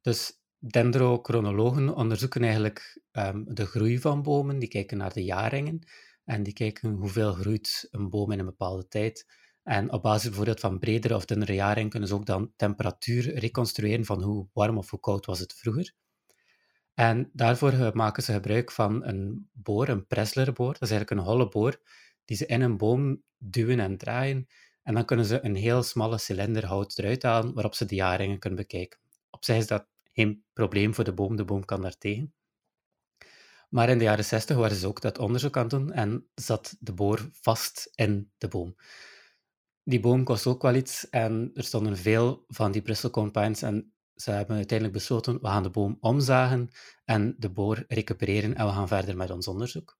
[0.00, 5.86] dus dendrochronologen onderzoeken eigenlijk um, de groei van bomen, die kijken naar de jaarringen
[6.24, 9.26] en die kijken hoeveel groeit een boom in een bepaalde tijd.
[9.62, 14.04] En op basis bijvoorbeeld van bredere of dunnere jaring kunnen ze ook dan temperatuur reconstrueren
[14.04, 15.94] van hoe warm of hoe koud was het vroeger.
[16.94, 20.72] En daarvoor maken ze gebruik van een boor, een Pressler-boor.
[20.72, 21.80] Dat is eigenlijk een holle boor
[22.24, 24.46] die ze in een boom duwen en draaien.
[24.82, 28.38] En dan kunnen ze een heel smalle cilinder hout eruit halen waarop ze de jaringen
[28.38, 28.98] kunnen bekijken.
[29.30, 32.34] Op zich is dat geen probleem voor de boom, de boom kan daar tegen.
[33.74, 36.76] Maar in de jaren 60 waren ze ook dat onderzoek aan het doen en zat
[36.80, 38.76] de boor vast in de boom.
[39.82, 43.94] Die boom kost ook wel iets en er stonden veel van die Bristlecone pines en
[44.14, 46.70] ze hebben uiteindelijk besloten, we gaan de boom omzagen
[47.04, 49.98] en de boor recupereren en we gaan verder met ons onderzoek.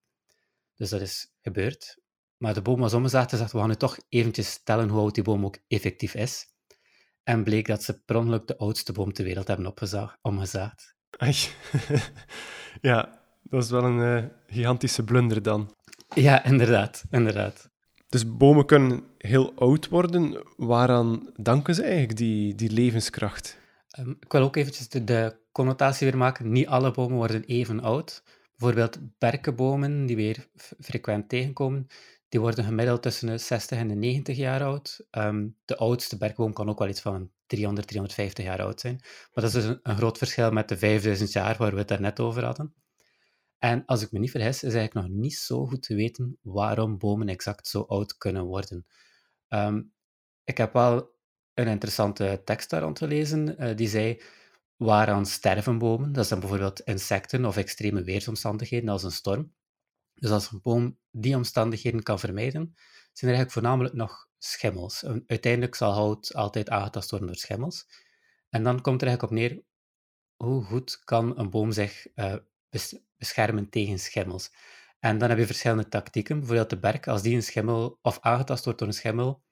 [0.74, 1.98] Dus dat is gebeurd.
[2.36, 5.14] Maar de boom was omgezaagd en dachten, we gaan nu toch eventjes tellen hoe oud
[5.14, 6.46] die boom ook effectief is.
[7.22, 9.74] En bleek dat ze per ongeluk de oudste boom ter wereld hebben
[10.22, 10.94] omgezaagd.
[12.80, 15.74] ja, dat is wel een uh, gigantische blunder dan.
[16.14, 17.70] Ja, inderdaad, inderdaad.
[18.08, 20.42] Dus bomen kunnen heel oud worden.
[20.56, 23.58] Waaraan danken ze eigenlijk die, die levenskracht?
[23.98, 26.52] Um, ik wil ook eventjes de, de, connotatie weer maken.
[26.52, 28.22] Niet alle bomen worden even oud.
[28.56, 30.48] Bijvoorbeeld berkenbomen, die we weer
[30.80, 31.86] frequent tegenkomen,
[32.28, 35.06] die worden gemiddeld tussen de 60 en de 90 jaar oud.
[35.10, 38.98] Um, de oudste berkboom kan ook wel iets van 300, 350 jaar oud zijn.
[39.02, 41.88] Maar dat is dus een, een groot verschil met de 5000 jaar waar we het
[41.88, 42.74] daarnet over hadden.
[43.64, 46.98] En als ik me niet vergis, is eigenlijk nog niet zo goed te weten waarom
[46.98, 48.86] bomen exact zo oud kunnen worden.
[49.48, 49.92] Um,
[50.44, 51.14] ik heb wel
[51.54, 54.22] een interessante tekst daar aan te lezen, uh, die zei,
[54.76, 56.12] waaraan sterven bomen?
[56.12, 59.54] Dat zijn bijvoorbeeld insecten of extreme weersomstandigheden als een storm.
[60.14, 62.74] Dus als een boom die omstandigheden kan vermijden,
[63.12, 65.04] zijn er eigenlijk voornamelijk nog schimmels.
[65.26, 67.86] Uiteindelijk zal hout altijd aangetast worden door schimmels.
[68.48, 69.62] En dan komt er eigenlijk op neer,
[70.36, 72.34] hoe goed kan een boom zich uh,
[73.24, 74.52] beschermen tegen schimmels.
[74.98, 76.38] En dan heb je verschillende tactieken.
[76.38, 79.42] Bijvoorbeeld de berk, als die een schimmel of aangetast wordt door een schimmel,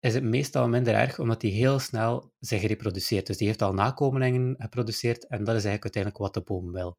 [0.00, 3.26] is het meestal minder erg, omdat die heel snel zich reproduceert.
[3.26, 6.98] Dus die heeft al nakomelingen geproduceerd en dat is eigenlijk uiteindelijk wat de boom wil.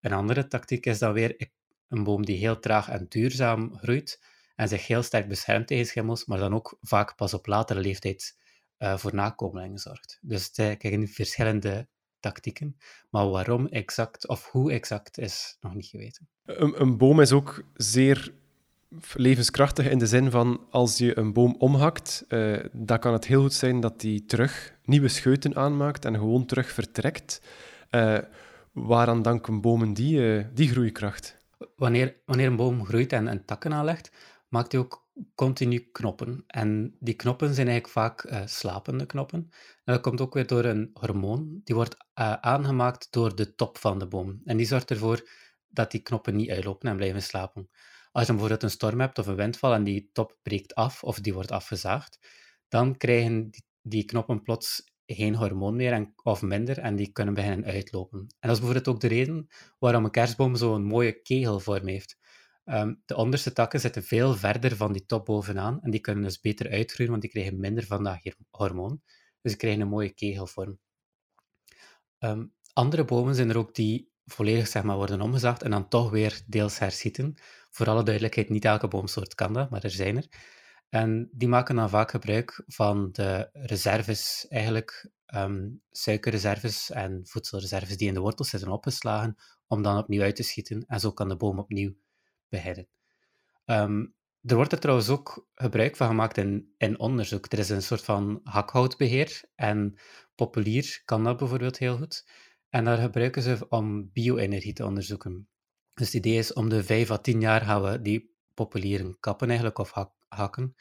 [0.00, 1.50] Een andere tactiek is dan weer
[1.88, 6.24] een boom die heel traag en duurzaam groeit en zich heel sterk beschermt tegen schimmels,
[6.24, 8.38] maar dan ook vaak pas op latere leeftijd
[8.78, 10.18] uh, voor nakomelingen zorgt.
[10.20, 11.88] Dus het zijn verschillende
[12.22, 12.76] tactieken.
[13.10, 16.28] Maar waarom exact of hoe exact is nog niet geweten.
[16.44, 18.32] Een, een boom is ook zeer
[19.14, 23.40] levenskrachtig in de zin van als je een boom omhakt, uh, dan kan het heel
[23.40, 27.42] goed zijn dat die terug nieuwe scheuten aanmaakt en gewoon terug vertrekt.
[27.90, 28.18] Uh,
[28.72, 31.36] waaraan danken bomen die, uh, die groeikracht?
[31.76, 34.10] Wanneer, wanneer een boom groeit en, en takken aanlegt,
[34.48, 35.01] maakt hij ook
[35.34, 36.44] continu knoppen.
[36.46, 39.50] En die knoppen zijn eigenlijk vaak uh, slapende knoppen.
[39.84, 41.60] En dat komt ook weer door een hormoon.
[41.64, 44.40] Die wordt uh, aangemaakt door de top van de boom.
[44.44, 45.28] En die zorgt ervoor
[45.68, 47.68] dat die knoppen niet uitlopen en blijven slapen.
[48.12, 51.20] Als je bijvoorbeeld een storm hebt of een windval en die top breekt af of
[51.20, 52.18] die wordt afgezaagd,
[52.68, 57.34] dan krijgen die, die knoppen plots geen hormoon meer en, of minder en die kunnen
[57.34, 58.18] beginnen uitlopen.
[58.18, 62.18] En dat is bijvoorbeeld ook de reden waarom een kerstboom zo'n mooie kegelvorm heeft.
[62.64, 66.40] Ehm, de onderste takken zitten veel verder van die top bovenaan en die kunnen dus
[66.40, 68.18] beter uitgroeien, want die krijgen minder van dat
[68.50, 69.00] hormoon.
[69.40, 70.78] Dus die krijgen een mooie kegelvorm.
[72.18, 76.10] Ehm, andere bomen zijn er ook die volledig zeg maar, worden omgezaagd en dan toch
[76.10, 77.34] weer deels herschieten.
[77.70, 80.26] Voor alle duidelijkheid, niet elke boomsoort kan dat, maar er zijn er.
[80.88, 88.08] En die maken dan vaak gebruik van de reserves, eigenlijk um, suikerreserves en voedselreserves die
[88.08, 90.84] in de wortels zitten opgeslagen, om dan opnieuw uit te schieten.
[90.86, 91.94] En zo kan de boom opnieuw
[92.52, 92.88] beginnen.
[93.64, 94.06] Ehm,
[94.42, 97.52] er wordt er trouwens ook gebruik van gemaakt in, in onderzoek.
[97.52, 99.98] Er is een soort van hakhoutbeheer en
[100.34, 102.28] populier kan dat bijvoorbeeld heel goed.
[102.68, 105.48] En daar gebruiken ze om bio-energie te onderzoeken.
[105.94, 109.48] Dus het idee is om de vijf à tien jaar gaan we die populieren kappen
[109.48, 109.92] eigenlijk, of
[110.28, 110.74] hakken.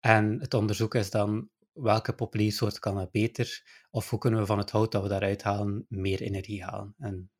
[0.00, 4.58] En het onderzoek is dan welke populiersoort kan het beter, of hoe kunnen we van
[4.58, 6.94] het hout dat we daaruit halen meer energie halen.
[6.98, 7.30] En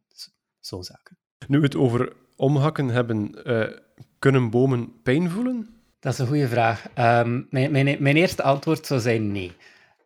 [0.60, 1.18] zo'n zaken.
[1.46, 3.76] Nu het over omhakken hebben, uh,
[4.18, 5.68] kunnen bomen pijn voelen?
[5.98, 6.84] Dat is een goede vraag.
[6.84, 9.52] Um, mijn, mijn, mijn, eerste antwoord zou zijn nee.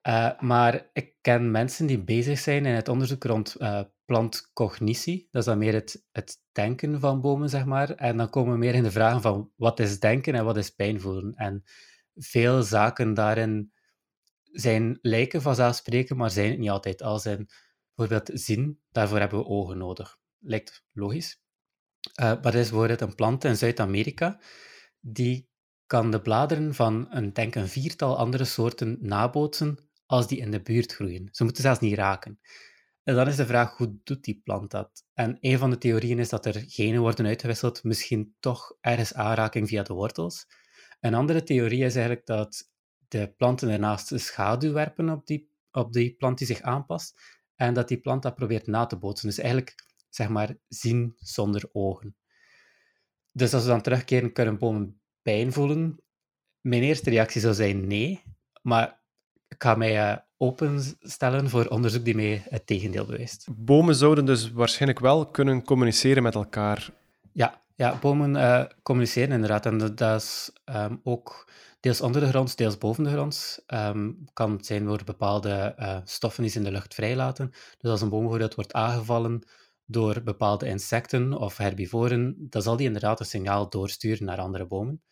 [0.08, 5.28] Uh, maar ik ken mensen die bezig zijn in het onderzoek rond uh, plantcognitie.
[5.30, 7.90] Dat is dan meer het, het denken van bomen, zeg maar.
[7.90, 10.70] En dan komen we meer in de vragen van wat is denken en wat is
[10.70, 11.34] pijn voelen.
[11.34, 11.62] En
[12.14, 13.72] veel zaken daarin
[14.42, 17.02] zijn, lijken vanzelfsprekend, maar zijn het niet altijd.
[17.02, 17.48] Als in
[17.94, 20.16] bijvoorbeeld zien, daarvoor hebben we ogen nodig.
[20.38, 21.43] Lijkt logisch.
[22.20, 24.40] Uh, maar er is bijvoorbeeld een plant in Zuid-Amerika
[25.00, 25.48] die
[25.86, 30.62] kan de bladeren van een, denk een viertal andere soorten nabootsen als die in de
[30.62, 31.28] buurt groeien.
[31.30, 32.40] Ze moeten zelfs niet raken.
[33.02, 35.04] En dan is de vraag, hoe doet die plant dat?
[35.14, 39.68] En een van de theorieën is dat er genen worden uitgewisseld, misschien toch ergens aanraking
[39.68, 40.46] via de wortels.
[41.00, 42.70] Een andere theorie is eigenlijk dat
[43.08, 47.20] de planten ernaast een schaduw werpen op die, op die plant die zich aanpast,
[47.54, 49.28] en dat die plant dat probeert na te bootsen.
[49.28, 49.74] Dus eigenlijk,
[50.14, 52.16] zeg maar, zien zonder ogen.
[53.32, 56.02] Dus als we dan terugkeren, kunnen bomen pijn voelen?
[56.60, 58.22] Mijn eerste reactie zou zijn nee,
[58.62, 59.00] maar
[59.48, 63.46] ik ga mij uh, openstellen voor onderzoek die mij het tegendeel bewijst.
[63.56, 66.90] Bomen zouden dus waarschijnlijk wel kunnen communiceren met elkaar.
[67.32, 69.66] Ja, ja bomen uh, communiceren inderdaad.
[69.66, 71.50] En dat, is um, ook
[71.80, 73.64] deels onder de grond, deels boven de grond.
[73.66, 77.50] Um, kan zijn door bepaalde uh, stoffen die ze in de lucht vrijlaten.
[77.78, 79.42] Dus als een boom bijvoorbeeld wordt aangevallen
[79.86, 85.02] door bepaalde insecten of herbivoren, dan zal die inderdaad een signaal doorsturen naar andere bomen.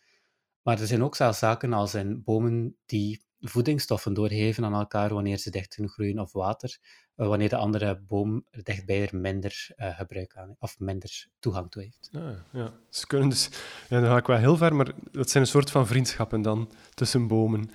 [0.61, 5.37] Maar er zijn ook zelfs zaken als in bomen die voedingsstoffen doorgeven aan elkaar wanneer
[5.37, 6.77] ze dicht groeien of water,
[7.15, 11.83] eh, wanneer de andere boom dichtbij er minder uh, gebruik aan of minder toegang toe
[11.83, 12.09] heeft.
[12.13, 12.73] Ah, ja.
[12.89, 13.49] Ze kunnen dus,
[13.89, 16.71] ja, dan ga ik wel heel ver, maar dat zijn een soort van vriendschappen dan
[16.93, 17.71] tussen bomen.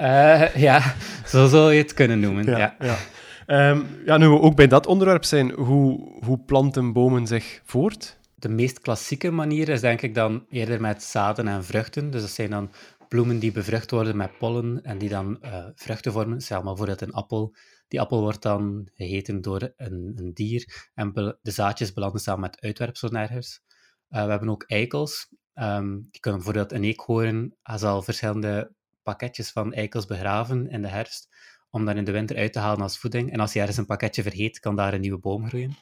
[0.00, 0.94] uh, ja,
[1.26, 2.44] zo zou je het kunnen noemen.
[2.44, 2.76] Ja, ja.
[2.78, 2.98] ja.
[3.50, 8.18] Um, ja, nu we ook bij dat onderwerp zijn, hoe, hoe planten bomen zich voort?
[8.34, 12.10] De meest klassieke manier is denk ik dan eerder met zaden en vruchten.
[12.10, 12.70] Dus dat zijn dan
[13.08, 16.40] bloemen die bevrucht worden met pollen en die dan uh, vruchten vormen.
[16.40, 17.54] Stel maar bijvoorbeeld een appel.
[17.88, 22.60] Die appel wordt dan gegeten door een, een dier en de zaadjes belanden samen met
[22.60, 23.60] uitwerpselen ergens.
[24.10, 25.28] Uh, we hebben ook eikels.
[25.54, 31.28] Um, die kunnen bijvoorbeeld een eekhoorn zal verschillende pakketjes van eikels begraven in de herfst,
[31.70, 33.32] om dan in de winter uit te halen als voeding.
[33.32, 35.76] En als je ergens een pakketje vergeet, kan daar een nieuwe boom groeien.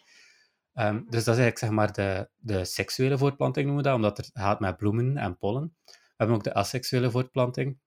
[0.74, 4.16] Um, dus dat is eigenlijk zeg maar de, de seksuele voortplanting noemen we dat, omdat
[4.16, 5.74] het gaat met bloemen en pollen.
[5.84, 7.78] We hebben ook de asexuele voortplanting.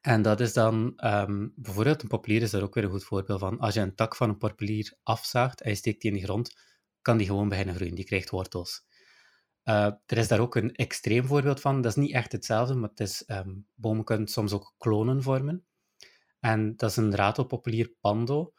[0.00, 3.40] En dat is dan um, bijvoorbeeld een populier is daar ook weer een goed voorbeeld
[3.40, 3.58] van.
[3.58, 6.56] Als je een tak van een populier afzaagt en je steekt die in de grond,
[7.02, 7.94] kan die gewoon beginnen groeien.
[7.94, 8.84] Die krijgt wortels.
[9.64, 11.80] Uh, er is daar ook een extreem voorbeeld van.
[11.80, 15.66] Dat is niet echt hetzelfde, maar het is, um, bomen kunnen soms ook klonen vormen.
[16.46, 18.52] En dat is een ratelpopulier pando.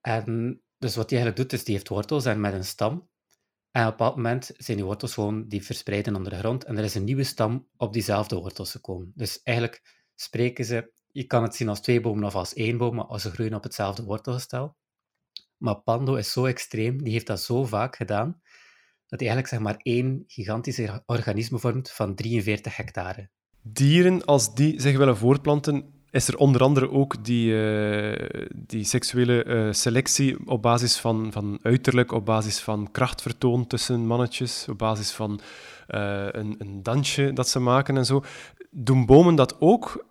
[0.00, 3.08] En dus wat die eigenlijk doet, is die heeft wortels en met een stam
[3.76, 6.78] en op een bepaald moment zijn die wortels gewoon die verspreiden onder de grond en
[6.78, 9.12] er is een nieuwe stam op diezelfde wortels gekomen.
[9.14, 12.94] Dus eigenlijk spreken ze, je kan het zien als twee bomen of als één boom,
[12.94, 14.76] maar als ze groeien op hetzelfde wortelgestel.
[15.56, 18.40] Maar Pando is zo extreem, die heeft dat zo vaak gedaan,
[19.06, 23.30] dat hij eigenlijk zeg maar één gigantisch organisme vormt van 43 hectare.
[23.62, 29.44] Dieren, als die zich willen voortplanten, is er onder andere ook die, uh, die seksuele
[29.44, 35.10] uh, selectie op basis van, van uiterlijk, op basis van krachtvertoon tussen mannetjes, op basis
[35.10, 35.40] van
[35.88, 38.24] uh, een, een dansje dat ze maken en zo.
[38.70, 40.04] Doen bomen dat ook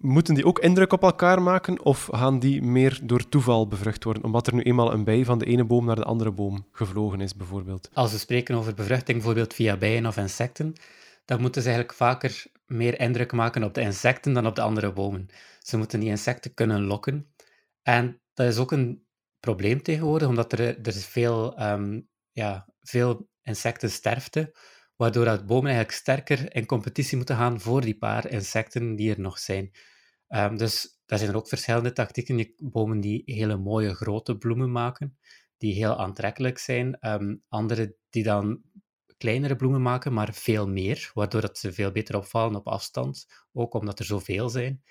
[0.00, 4.24] Moeten die ook indruk op elkaar maken of gaan die meer door toeval bevrucht worden,
[4.24, 7.20] omdat er nu eenmaal een bij van de ene boom naar de andere boom gevlogen
[7.20, 7.90] is, bijvoorbeeld?
[7.92, 10.72] Als we spreken over bevruchting, bijvoorbeeld via bijen of insecten,
[11.24, 14.92] dan moeten ze eigenlijk vaker meer indruk maken op de insecten dan op de andere
[14.92, 15.26] bomen.
[15.58, 17.32] Ze moeten die insecten kunnen lokken.
[17.82, 19.06] En dat is ook een
[19.40, 23.28] probleem tegenwoordig, omdat er, er is veel, um, ja, veel
[24.96, 29.20] waardoor dat bomen eigenlijk sterker in competitie moeten gaan voor die paar insecten die er
[29.20, 29.70] nog zijn.
[30.28, 32.54] Um, dus daar zijn er ook verschillende tactieken.
[32.56, 35.18] Bomen die hele mooie grote bloemen maken,
[35.58, 36.98] die heel aantrekkelijk zijn.
[37.00, 38.62] Um, andere die dan
[39.18, 43.74] kleinere bloemen maken, maar veel meer, waardoor dat ze veel beter opvallen op afstand, ook
[43.74, 44.82] omdat er zoveel zijn.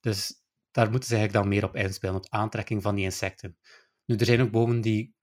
[0.00, 3.56] Dus daar moeten ze eigenlijk dan meer op inspelen, op aantrekking van die insecten.
[4.04, 5.14] Nu, er zijn ook bomen die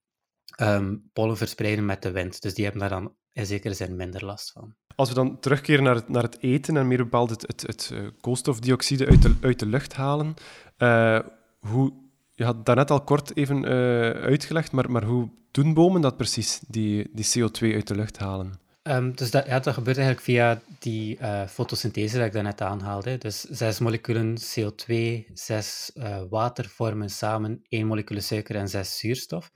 [0.62, 4.26] um, pollen verspreiden met de wind, dus die hebben daar dan in zekere zin minder
[4.26, 4.76] last van.
[4.96, 7.90] Als we dan terugkeren naar het, naar het eten en meer bepaald het, het, het
[7.94, 10.34] eh, koolstofdioxide uit de, uit de lucht halen,
[10.78, 11.20] uh,
[11.60, 12.07] hoe,
[12.38, 13.72] je had daarnet al kort even uh,
[14.12, 18.60] uitgelegd, maar, maar hoe doen bomen dat precies, die, die CO2 uit de lucht halen?
[18.84, 23.18] Um, dus dat, ja, dat gebeurt eigenlijk via die uh, fotosynthese dat ik daarnet aanhaalde.
[23.18, 24.96] Dus zes moleculen CO2,
[25.34, 29.52] zes uh, water vormen samen één molecuul suiker en zes zuurstof.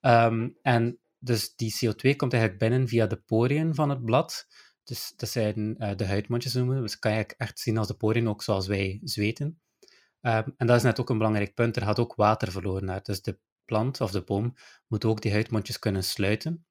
[0.00, 4.46] Um, en dus die CO2 komt eigenlijk binnen via de poriën van het blad.
[4.84, 6.80] Dus dat zijn de huidmondjes noemen.
[6.80, 9.60] Dus kan je echt zien als de poriën, ook zoals wij zweten.
[10.22, 11.76] Um, en dat is net ook een belangrijk punt.
[11.76, 13.02] Er gaat ook water verloren naar.
[13.02, 14.54] Dus de plant of de boom
[14.86, 16.64] moet ook die huidmondjes kunnen sluiten.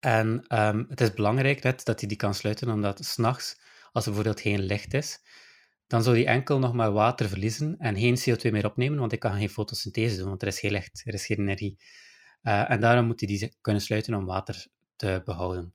[0.00, 3.60] En um, het is belangrijk dat hij die kan sluiten, omdat s'nachts,
[3.92, 5.20] als er bijvoorbeeld geen licht is,
[5.86, 9.20] dan zou hij enkel nog maar water verliezen en geen CO2 meer opnemen, want hij
[9.20, 11.78] kan geen fotosynthese doen, want er is geen licht, er is geen energie.
[12.42, 15.72] Uh, en daarom moet hij die kunnen sluiten om water te behouden.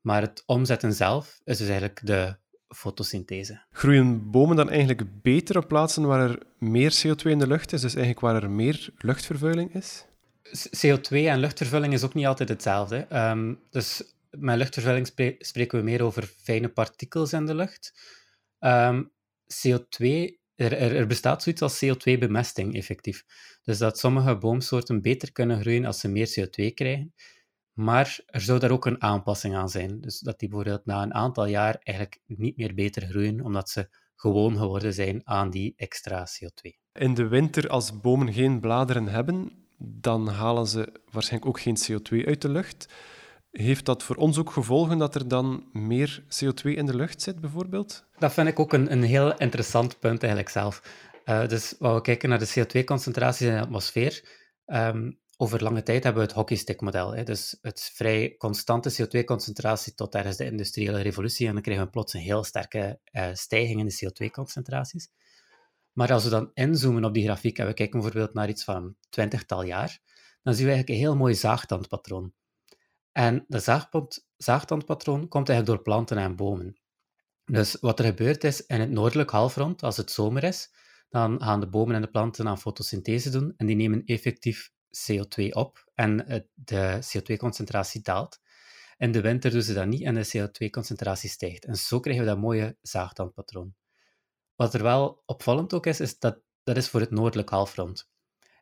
[0.00, 2.36] Maar het omzetten zelf is dus eigenlijk de
[2.74, 3.62] fotosynthese.
[3.70, 7.80] Groeien bomen dan eigenlijk beter op plaatsen waar er meer CO2 in de lucht is,
[7.80, 10.04] dus eigenlijk waar er meer luchtvervuiling is?
[10.52, 13.06] CO2 en luchtvervuiling is ook niet altijd hetzelfde.
[13.12, 15.06] Um, dus met luchtvervuiling
[15.38, 17.92] spreken we meer over fijne partikels in de lucht.
[18.60, 19.12] Um,
[19.66, 20.06] CO2,
[20.54, 23.24] er, er, er, bestaat zoiets als CO2-bemesting, effectief.
[23.62, 27.14] Dus dat sommige boomsoorten beter kunnen groeien als ze meer CO2 krijgen.
[27.72, 30.00] Maar er zou daar ook een aanpassing aan zijn.
[30.00, 33.88] Dus dat die bijvoorbeeld na een aantal jaar eigenlijk niet meer beter groeien, omdat ze
[34.16, 36.70] gewoon geworden zijn aan die extra CO2.
[36.92, 42.26] In de winter, als bomen geen bladeren hebben, dan halen ze waarschijnlijk ook geen CO2
[42.26, 42.92] uit de lucht.
[43.50, 47.40] Heeft dat voor ons ook gevolgen dat er dan meer CO2 in de lucht zit,
[47.40, 48.06] bijvoorbeeld?
[48.18, 50.82] Dat vind ik ook een, een heel interessant punt eigenlijk zelf.
[51.24, 54.24] Uh, dus als we kijken naar de CO2-concentraties in de atmosfeer,
[54.66, 57.24] um, over lange tijd hebben we het hockeystick-model.
[57.24, 61.46] Dus het vrij constante CO2-concentratie tot tijdens de industriële revolutie.
[61.46, 65.08] En dan krijgen we plots een heel sterke uh, stijging in de CO2-concentraties.
[65.92, 68.76] Maar als we dan inzoomen op die grafiek en we kijken bijvoorbeeld naar iets van
[68.76, 70.00] een twintigtal jaar,
[70.42, 72.32] dan zien we eigenlijk een heel mooi zaagtandpatroon.
[73.12, 73.64] En dat
[74.36, 76.80] zaagtandpatroon komt eigenlijk door planten en bomen.
[77.44, 80.74] Dus wat er gebeurt is, in het noordelijk halfrond, als het zomer is,
[81.08, 85.48] dan gaan de bomen en de planten aan fotosynthese doen en die nemen effectief CO2
[85.48, 86.16] op en
[86.54, 88.40] de CO2-concentratie daalt.
[88.96, 91.64] In de winter doen ze dat niet en de CO2-concentratie stijgt.
[91.64, 93.74] En zo krijgen we dat mooie zaagtandpatroon.
[94.56, 98.10] Wat er wel opvallend ook is, is dat dat is voor het noordelijk halfrond.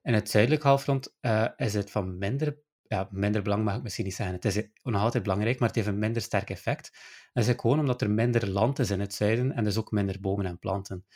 [0.03, 4.05] In het zuidelijk halfrond uh, is het van minder, ja, minder belang, mag ik misschien
[4.05, 4.35] niet zeggen.
[4.35, 6.91] Het is nog altijd belangrijk, maar het heeft een minder sterk effect.
[7.33, 10.21] Dat is gewoon omdat er minder land is in het zuiden en dus ook minder
[10.21, 11.07] bomen en planten.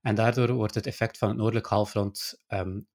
[0.00, 2.88] En daardoor wordt het effect van het noordelijk halfrond um,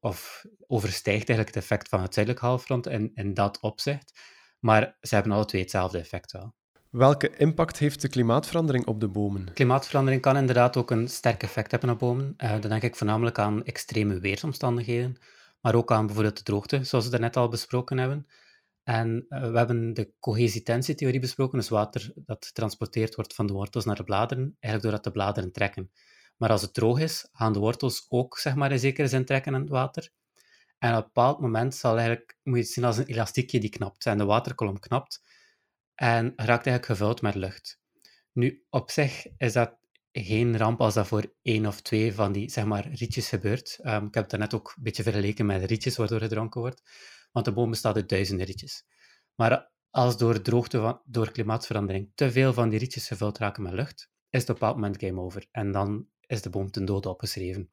[0.00, 4.20] of overstijgt eigenlijk het effect van het zuidelijk halfrond in, in dat opzicht.
[4.58, 6.54] Maar ze hebben alle twee hetzelfde effect wel.
[6.90, 9.52] Welke impact heeft de klimaatverandering op de bomen?
[9.52, 12.34] Klimaatverandering kan inderdaad ook een sterk effect hebben op bomen.
[12.36, 15.16] Uh, dan denk ik voornamelijk aan extreme weersomstandigheden,
[15.60, 18.26] maar ook aan bijvoorbeeld de droogte, zoals we daarnet al besproken hebben.
[18.82, 23.84] En uh, we hebben de cohesitentietheorie besproken, dus water dat getransporteerd wordt van de wortels
[23.84, 25.90] naar de bladeren, eigenlijk doordat de bladeren trekken.
[26.36, 29.54] Maar als het droog is, gaan de wortels ook zeg maar, in zekere zin trekken
[29.54, 30.10] aan het water.
[30.78, 33.70] En op een bepaald moment zal eigenlijk, moet je het zien als een elastiekje die
[33.70, 34.06] knapt.
[34.06, 35.22] En de waterkolom knapt
[35.94, 37.80] en raakt eigenlijk gevuld met lucht.
[38.32, 39.76] Nu, op zich is dat
[40.12, 43.78] geen ramp als dat voor één of twee van die zeg maar, rietjes gebeurt.
[43.82, 46.82] Um, ik heb het net ook een beetje vergeleken met rietjes waardoor gedronken wordt,
[47.32, 48.84] want de boom bestaat uit duizenden rietjes.
[49.34, 54.10] Maar als door droogte, door klimaatverandering, te veel van die rietjes gevuld raken met lucht,
[54.30, 55.46] is het op een bepaald moment game over.
[55.50, 57.70] En dan is de boom ten dode opgeschreven.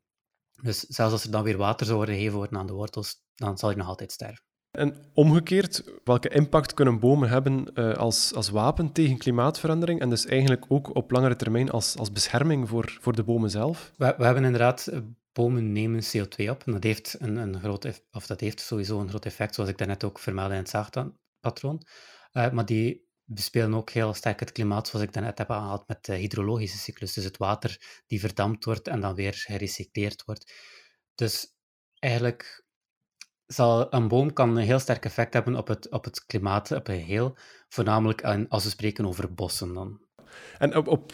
[0.62, 3.58] Dus zelfs als er dan weer water zou worden gegeven worden aan de wortels, dan
[3.58, 4.44] zal hij nog altijd sterven.
[4.72, 10.26] En omgekeerd, welke impact kunnen bomen hebben uh, als, als wapen tegen klimaatverandering en dus
[10.26, 13.92] eigenlijk ook op langere termijn als, als bescherming voor, voor de bomen zelf?
[13.98, 15.00] We, we hebben inderdaad, eh,
[15.32, 19.10] bomen nemen CO2 op en dat heeft, een, een groot, of dat heeft sowieso een
[19.10, 21.86] groot effect, zoals ik daarnet ook vermeldde in het zaagpatroon.
[22.34, 26.06] Uh, maar die bespelen ook heel sterk het klimaat, zoals ik daarnet heb aangehaald met
[26.06, 27.14] de hydrologische cyclus.
[27.14, 30.54] Dus het water die verdampt wordt en dan weer gerecycleerd wordt.
[31.16, 31.54] Dus
[32.00, 32.66] eigenlijk
[33.46, 36.88] zal, een boom kan een heel sterk effect hebben op het, op het klimaat op
[36.88, 37.38] een heel,
[37.70, 40.00] voornamelijk als we spreken over bossen dan.
[40.58, 41.12] En op, op,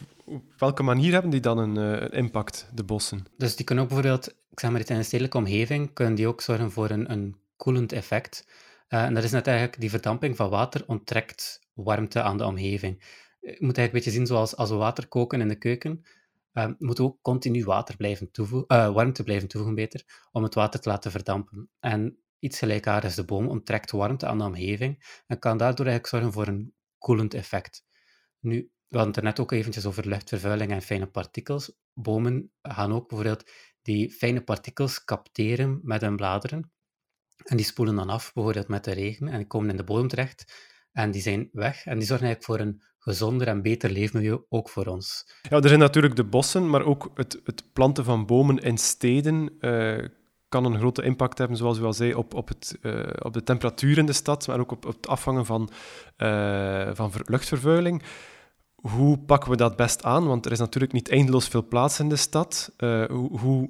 [0.57, 3.25] welke manier hebben die dan een, uh, impact, de bossen?
[3.37, 6.41] Dus die kunnen ook bijvoorbeeld, ik zeg maar in een stedelijke omgeving, kunnen die ook
[6.41, 8.45] zorgen voor een, een koelend effect.
[8.89, 13.03] Uh, en dat is net eigenlijk, die verdamping van water onttrekt warmte aan de omgeving.
[13.39, 16.01] Je moet eigenlijk een beetje zien zoals als we water koken in de keuken,
[16.77, 20.89] moeten we ook continu water blijven toevoegen, warmte blijven toevoegen beter, om het water te
[20.89, 21.69] laten verdampen.
[21.79, 23.15] En iets gelijkaardigs.
[23.15, 27.33] De boom onttrekt warmte aan de omgeving en kan daardoor eigenlijk zorgen voor een koelend
[27.33, 27.85] effect.
[28.39, 31.77] Nu, we hadden het er net ook eventjes over luchtvervuiling en fijne partikels.
[31.93, 33.51] Bomen gaan ook bijvoorbeeld
[33.81, 36.71] die fijne partikels capteren met hun bladeren.
[37.43, 40.07] En die spoelen dan af, bijvoorbeeld met de regen, en die komen in de bodem
[40.07, 40.53] terecht.
[40.97, 41.85] En die zijn weg.
[41.85, 45.27] En die zorgen eigenlijk voor een gezonder en beter leefmilieu, ook voor ons.
[45.41, 49.49] Ja, er zijn natuurlijk de bossen, maar ook het, het planten van bomen in steden
[49.59, 50.05] uh,
[50.49, 53.43] kan een grote impact hebben, zoals u al zei, op, op, het, uh, op de
[53.43, 55.69] temperatuur in de stad, maar ook op, op het afvangen van,
[56.17, 58.03] uh, van luchtvervuiling.
[58.75, 60.27] Hoe pakken we dat best aan?
[60.27, 62.73] Want er is natuurlijk niet eindeloos veel plaats in de stad.
[62.77, 63.69] Hoe, hoe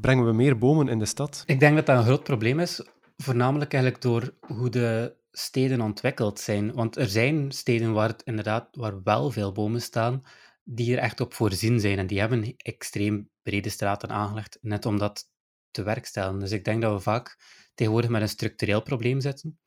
[0.00, 1.42] brengen we meer bomen in de stad?
[1.46, 2.82] Ik denk dat dat een groot probleem is,
[3.16, 6.72] voornamelijk eigenlijk door hoe de steden ontwikkeld zijn.
[6.72, 10.22] Want er zijn steden waar, het inderdaad, waar wel veel bomen staan,
[10.64, 11.98] die er echt op voorzien zijn.
[11.98, 15.30] En die hebben extreem brede straten aangelegd, net omdat
[15.70, 16.38] te werk stellen.
[16.38, 17.38] Dus ik denk dat we vaak
[17.74, 19.58] tegenwoordig met een structureel probleem zitten.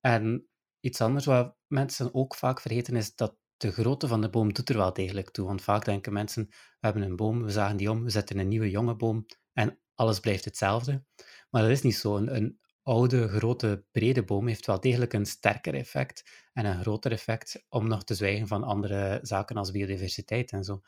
[0.00, 0.48] En
[0.80, 4.68] iets anders wat mensen ook vaak vergeten is dat de grootte van de boom doet
[4.68, 5.46] er wel degelijk toe.
[5.46, 8.48] Want vaak denken mensen, we hebben een boom, we zagen die om, we zetten een
[8.48, 11.04] nieuwe jonge boom en alles blijft hetzelfde.
[11.50, 12.16] Maar dat is niet zo.
[12.16, 17.64] Een oude, grote, brede boom heeft wel degelijk een sterker effect en een groter effect,
[17.68, 20.80] om nog te zwijgen van andere zaken als biodiversiteit en zo.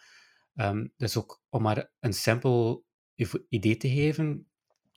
[0.54, 2.84] Um, dus ook om maar een simpel
[3.48, 4.46] idee te geven,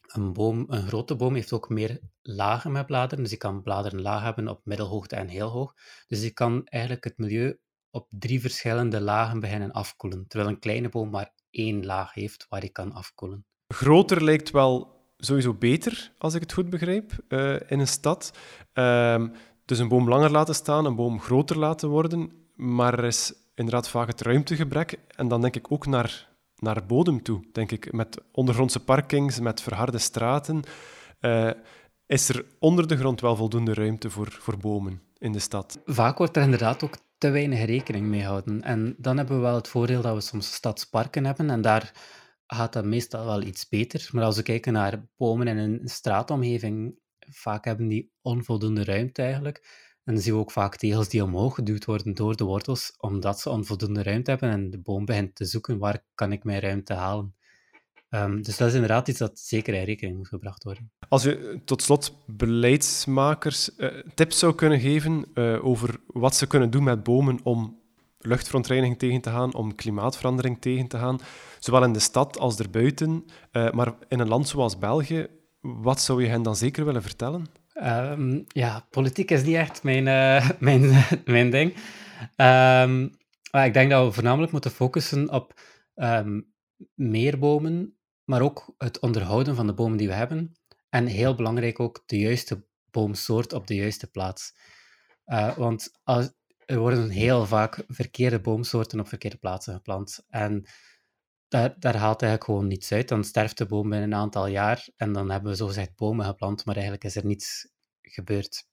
[0.01, 3.19] een, boom, een grote boom heeft ook meer lagen met bladeren.
[3.19, 5.73] Dus die kan bladeren laag hebben op middelhoogte en heel hoog.
[6.07, 10.27] Dus die kan eigenlijk het milieu op drie verschillende lagen beginnen afkoelen.
[10.27, 13.45] Terwijl een kleine boom maar één laag heeft waar hij kan afkoelen.
[13.67, 18.31] Groter lijkt wel sowieso beter, als ik het goed begrijp, uh, in een stad.
[18.73, 19.23] Uh,
[19.65, 22.31] dus een boom langer laten staan, een boom groter laten worden.
[22.55, 24.99] Maar er is inderdaad vaak het ruimtegebrek.
[25.15, 26.29] En dan denk ik ook naar
[26.61, 27.93] naar bodem toe, denk ik.
[27.93, 30.63] Met ondergrondse parkings, met verharde straten.
[31.21, 31.49] Uh,
[32.05, 35.79] is er onder de grond wel voldoende ruimte voor, voor bomen in de stad?
[35.85, 38.61] Vaak wordt er inderdaad ook te weinig rekening mee gehouden.
[38.61, 41.91] En dan hebben we wel het voordeel dat we soms stadsparken hebben en daar
[42.55, 44.09] gaat dat meestal wel iets beter.
[44.11, 49.89] Maar als we kijken naar bomen in een straatomgeving, vaak hebben die onvoldoende ruimte eigenlijk.
[50.03, 53.39] En dan zien we ook vaak tegels die omhoog geduwd worden door de wortels, omdat
[53.39, 56.93] ze onvoldoende ruimte hebben en de boom begint te zoeken waar kan ik mijn ruimte
[56.93, 57.35] halen.
[58.09, 60.91] Um, dus dat is inderdaad iets dat zeker in rekening moet gebracht worden.
[61.09, 66.69] Als je tot slot beleidsmakers uh, tips zou kunnen geven uh, over wat ze kunnen
[66.69, 67.80] doen met bomen om
[68.21, 71.19] luchtverontreiniging tegen te gaan, om klimaatverandering tegen te gaan,
[71.59, 75.27] zowel in de stad als erbuiten, uh, maar in een land zoals België,
[75.61, 77.45] wat zou je hen dan zeker willen vertellen?
[77.83, 81.73] Um, ja, politiek is niet echt mijn, uh, mijn, mijn ding.
[82.21, 83.19] Um,
[83.51, 85.59] maar ik denk dat we voornamelijk moeten focussen op
[85.95, 86.53] um,
[86.93, 90.55] meer bomen, maar ook het onderhouden van de bomen die we hebben.
[90.89, 94.55] En heel belangrijk ook de juiste boomsoort op de juiste plaats.
[95.25, 96.31] Uh, want als,
[96.65, 100.25] er worden heel vaak verkeerde boomsoorten op verkeerde plaatsen geplant.
[100.29, 100.65] En
[101.47, 103.07] daar, haalt eigenlijk gewoon niets uit.
[103.07, 106.65] Dan sterft de boom binnen een aantal jaar en dan hebben we zogezegd bomen geplant,
[106.65, 108.69] maar eigenlijk is er niets gebeurd.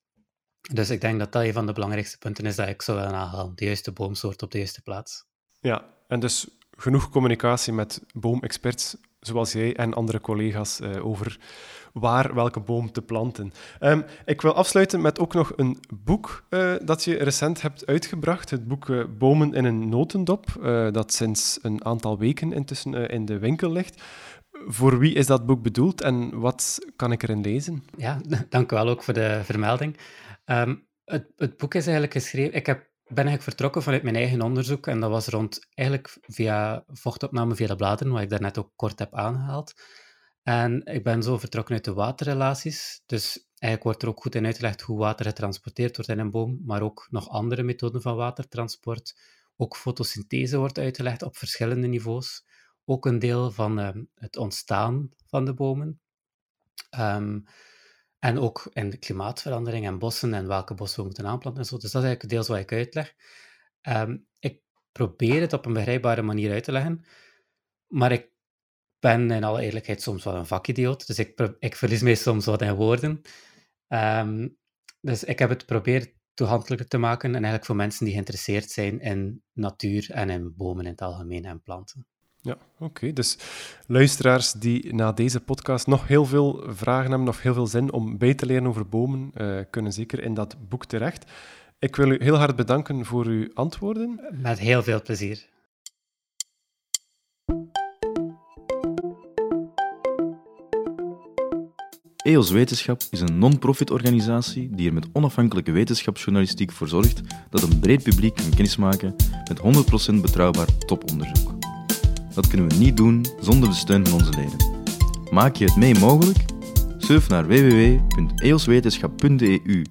[0.73, 3.15] Dus ik denk dat dat een van de belangrijkste punten is dat ik zou willen
[3.15, 3.55] aanhalen.
[3.55, 5.27] De juiste boomsoort op de juiste plaats.
[5.61, 11.39] Ja, en dus genoeg communicatie met boomexperts zoals jij en andere collega's uh, over
[11.93, 13.53] waar welke boom te planten.
[13.81, 18.51] Um, ik wil afsluiten met ook nog een boek uh, dat je recent hebt uitgebracht.
[18.51, 20.47] Het boek uh, Bomen in een notendop,
[20.93, 24.03] dat sinds een aantal weken intussen in de winkel ligt.
[24.51, 27.85] Voor wie is dat boek bedoeld en wat kan ik erin lezen?
[27.97, 29.97] Ja, dank u wel ook voor de vermelding.
[30.47, 32.55] Um, het, het, boek is eigenlijk geschreven...
[32.55, 36.85] Ik heb, ben eigenlijk vertrokken vanuit mijn eigen onderzoek en dat was rond eigenlijk via
[36.87, 39.75] vochtopname via de bladeren, wat ik daarnet ook kort heb aangehaald.
[40.43, 43.03] En ik ben zo vertrokken uit de waterrelaties.
[43.07, 46.61] Dus eigenlijk wordt er ook goed in uitgelegd hoe water getransporteerd wordt in een boom,
[46.65, 49.21] maar ook nog andere methoden van watertransport.
[49.57, 52.45] Ook fotosynthese wordt uitgelegd op verschillende niveaus.
[52.85, 56.01] Ook een deel van ehm, het ontstaan van de bomen.
[56.99, 57.45] Um,
[58.19, 61.79] en ook in de klimaatverandering en bossen en welke bossen we moeten aanplanten en zo.
[61.79, 63.15] Dus dat is eigenlijk deels wat ik uitleg.
[63.83, 64.63] Um, ik
[64.93, 67.05] probeer het op een begrijpbare manier uit te leggen,
[67.87, 68.31] maar ik
[68.99, 72.63] ben in alle eerlijkheid soms wel een vakidioot, dus ik, ik verlies mij soms wat
[72.63, 73.21] in woorden.
[73.89, 74.59] Um,
[75.01, 79.01] dus ik heb het geprobeerd toegankelijker te maken en eigenlijk voor mensen die geïnteresseerd zijn
[79.01, 82.07] in natuur en in bomen in het algemeen en planten.
[82.41, 83.13] Ja, oké.
[83.13, 83.39] Dus
[83.87, 88.19] luisteraars die na deze podcast nog heel veel vragen hebben, nog heel veel zin om
[88.19, 91.31] bij te leren over bomen, uh, kunnen zeker in dat boek terecht.
[91.79, 94.21] Ik wil u heel hard bedanken voor uw antwoorden.
[94.31, 95.47] Met heel veel plezier.
[102.29, 107.21] EOS Wetenschap is een non-profit organisatie die er met onafhankelijke wetenschapsjournalistiek voor zorgt
[107.51, 109.17] dat een breed publiek kan kennismaken
[109.49, 109.61] met
[110.11, 111.58] 100% betrouwbaar toponderzoek.
[112.39, 114.57] Dat kunnen we niet doen zonder de steun van onze leden.
[115.31, 116.39] Maak je het mee mogelijk?
[116.99, 119.85] Surf naar www.eoswetenschap.eu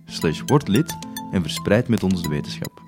[0.45, 0.97] wordlid
[1.31, 2.86] en verspreid met ons de wetenschap.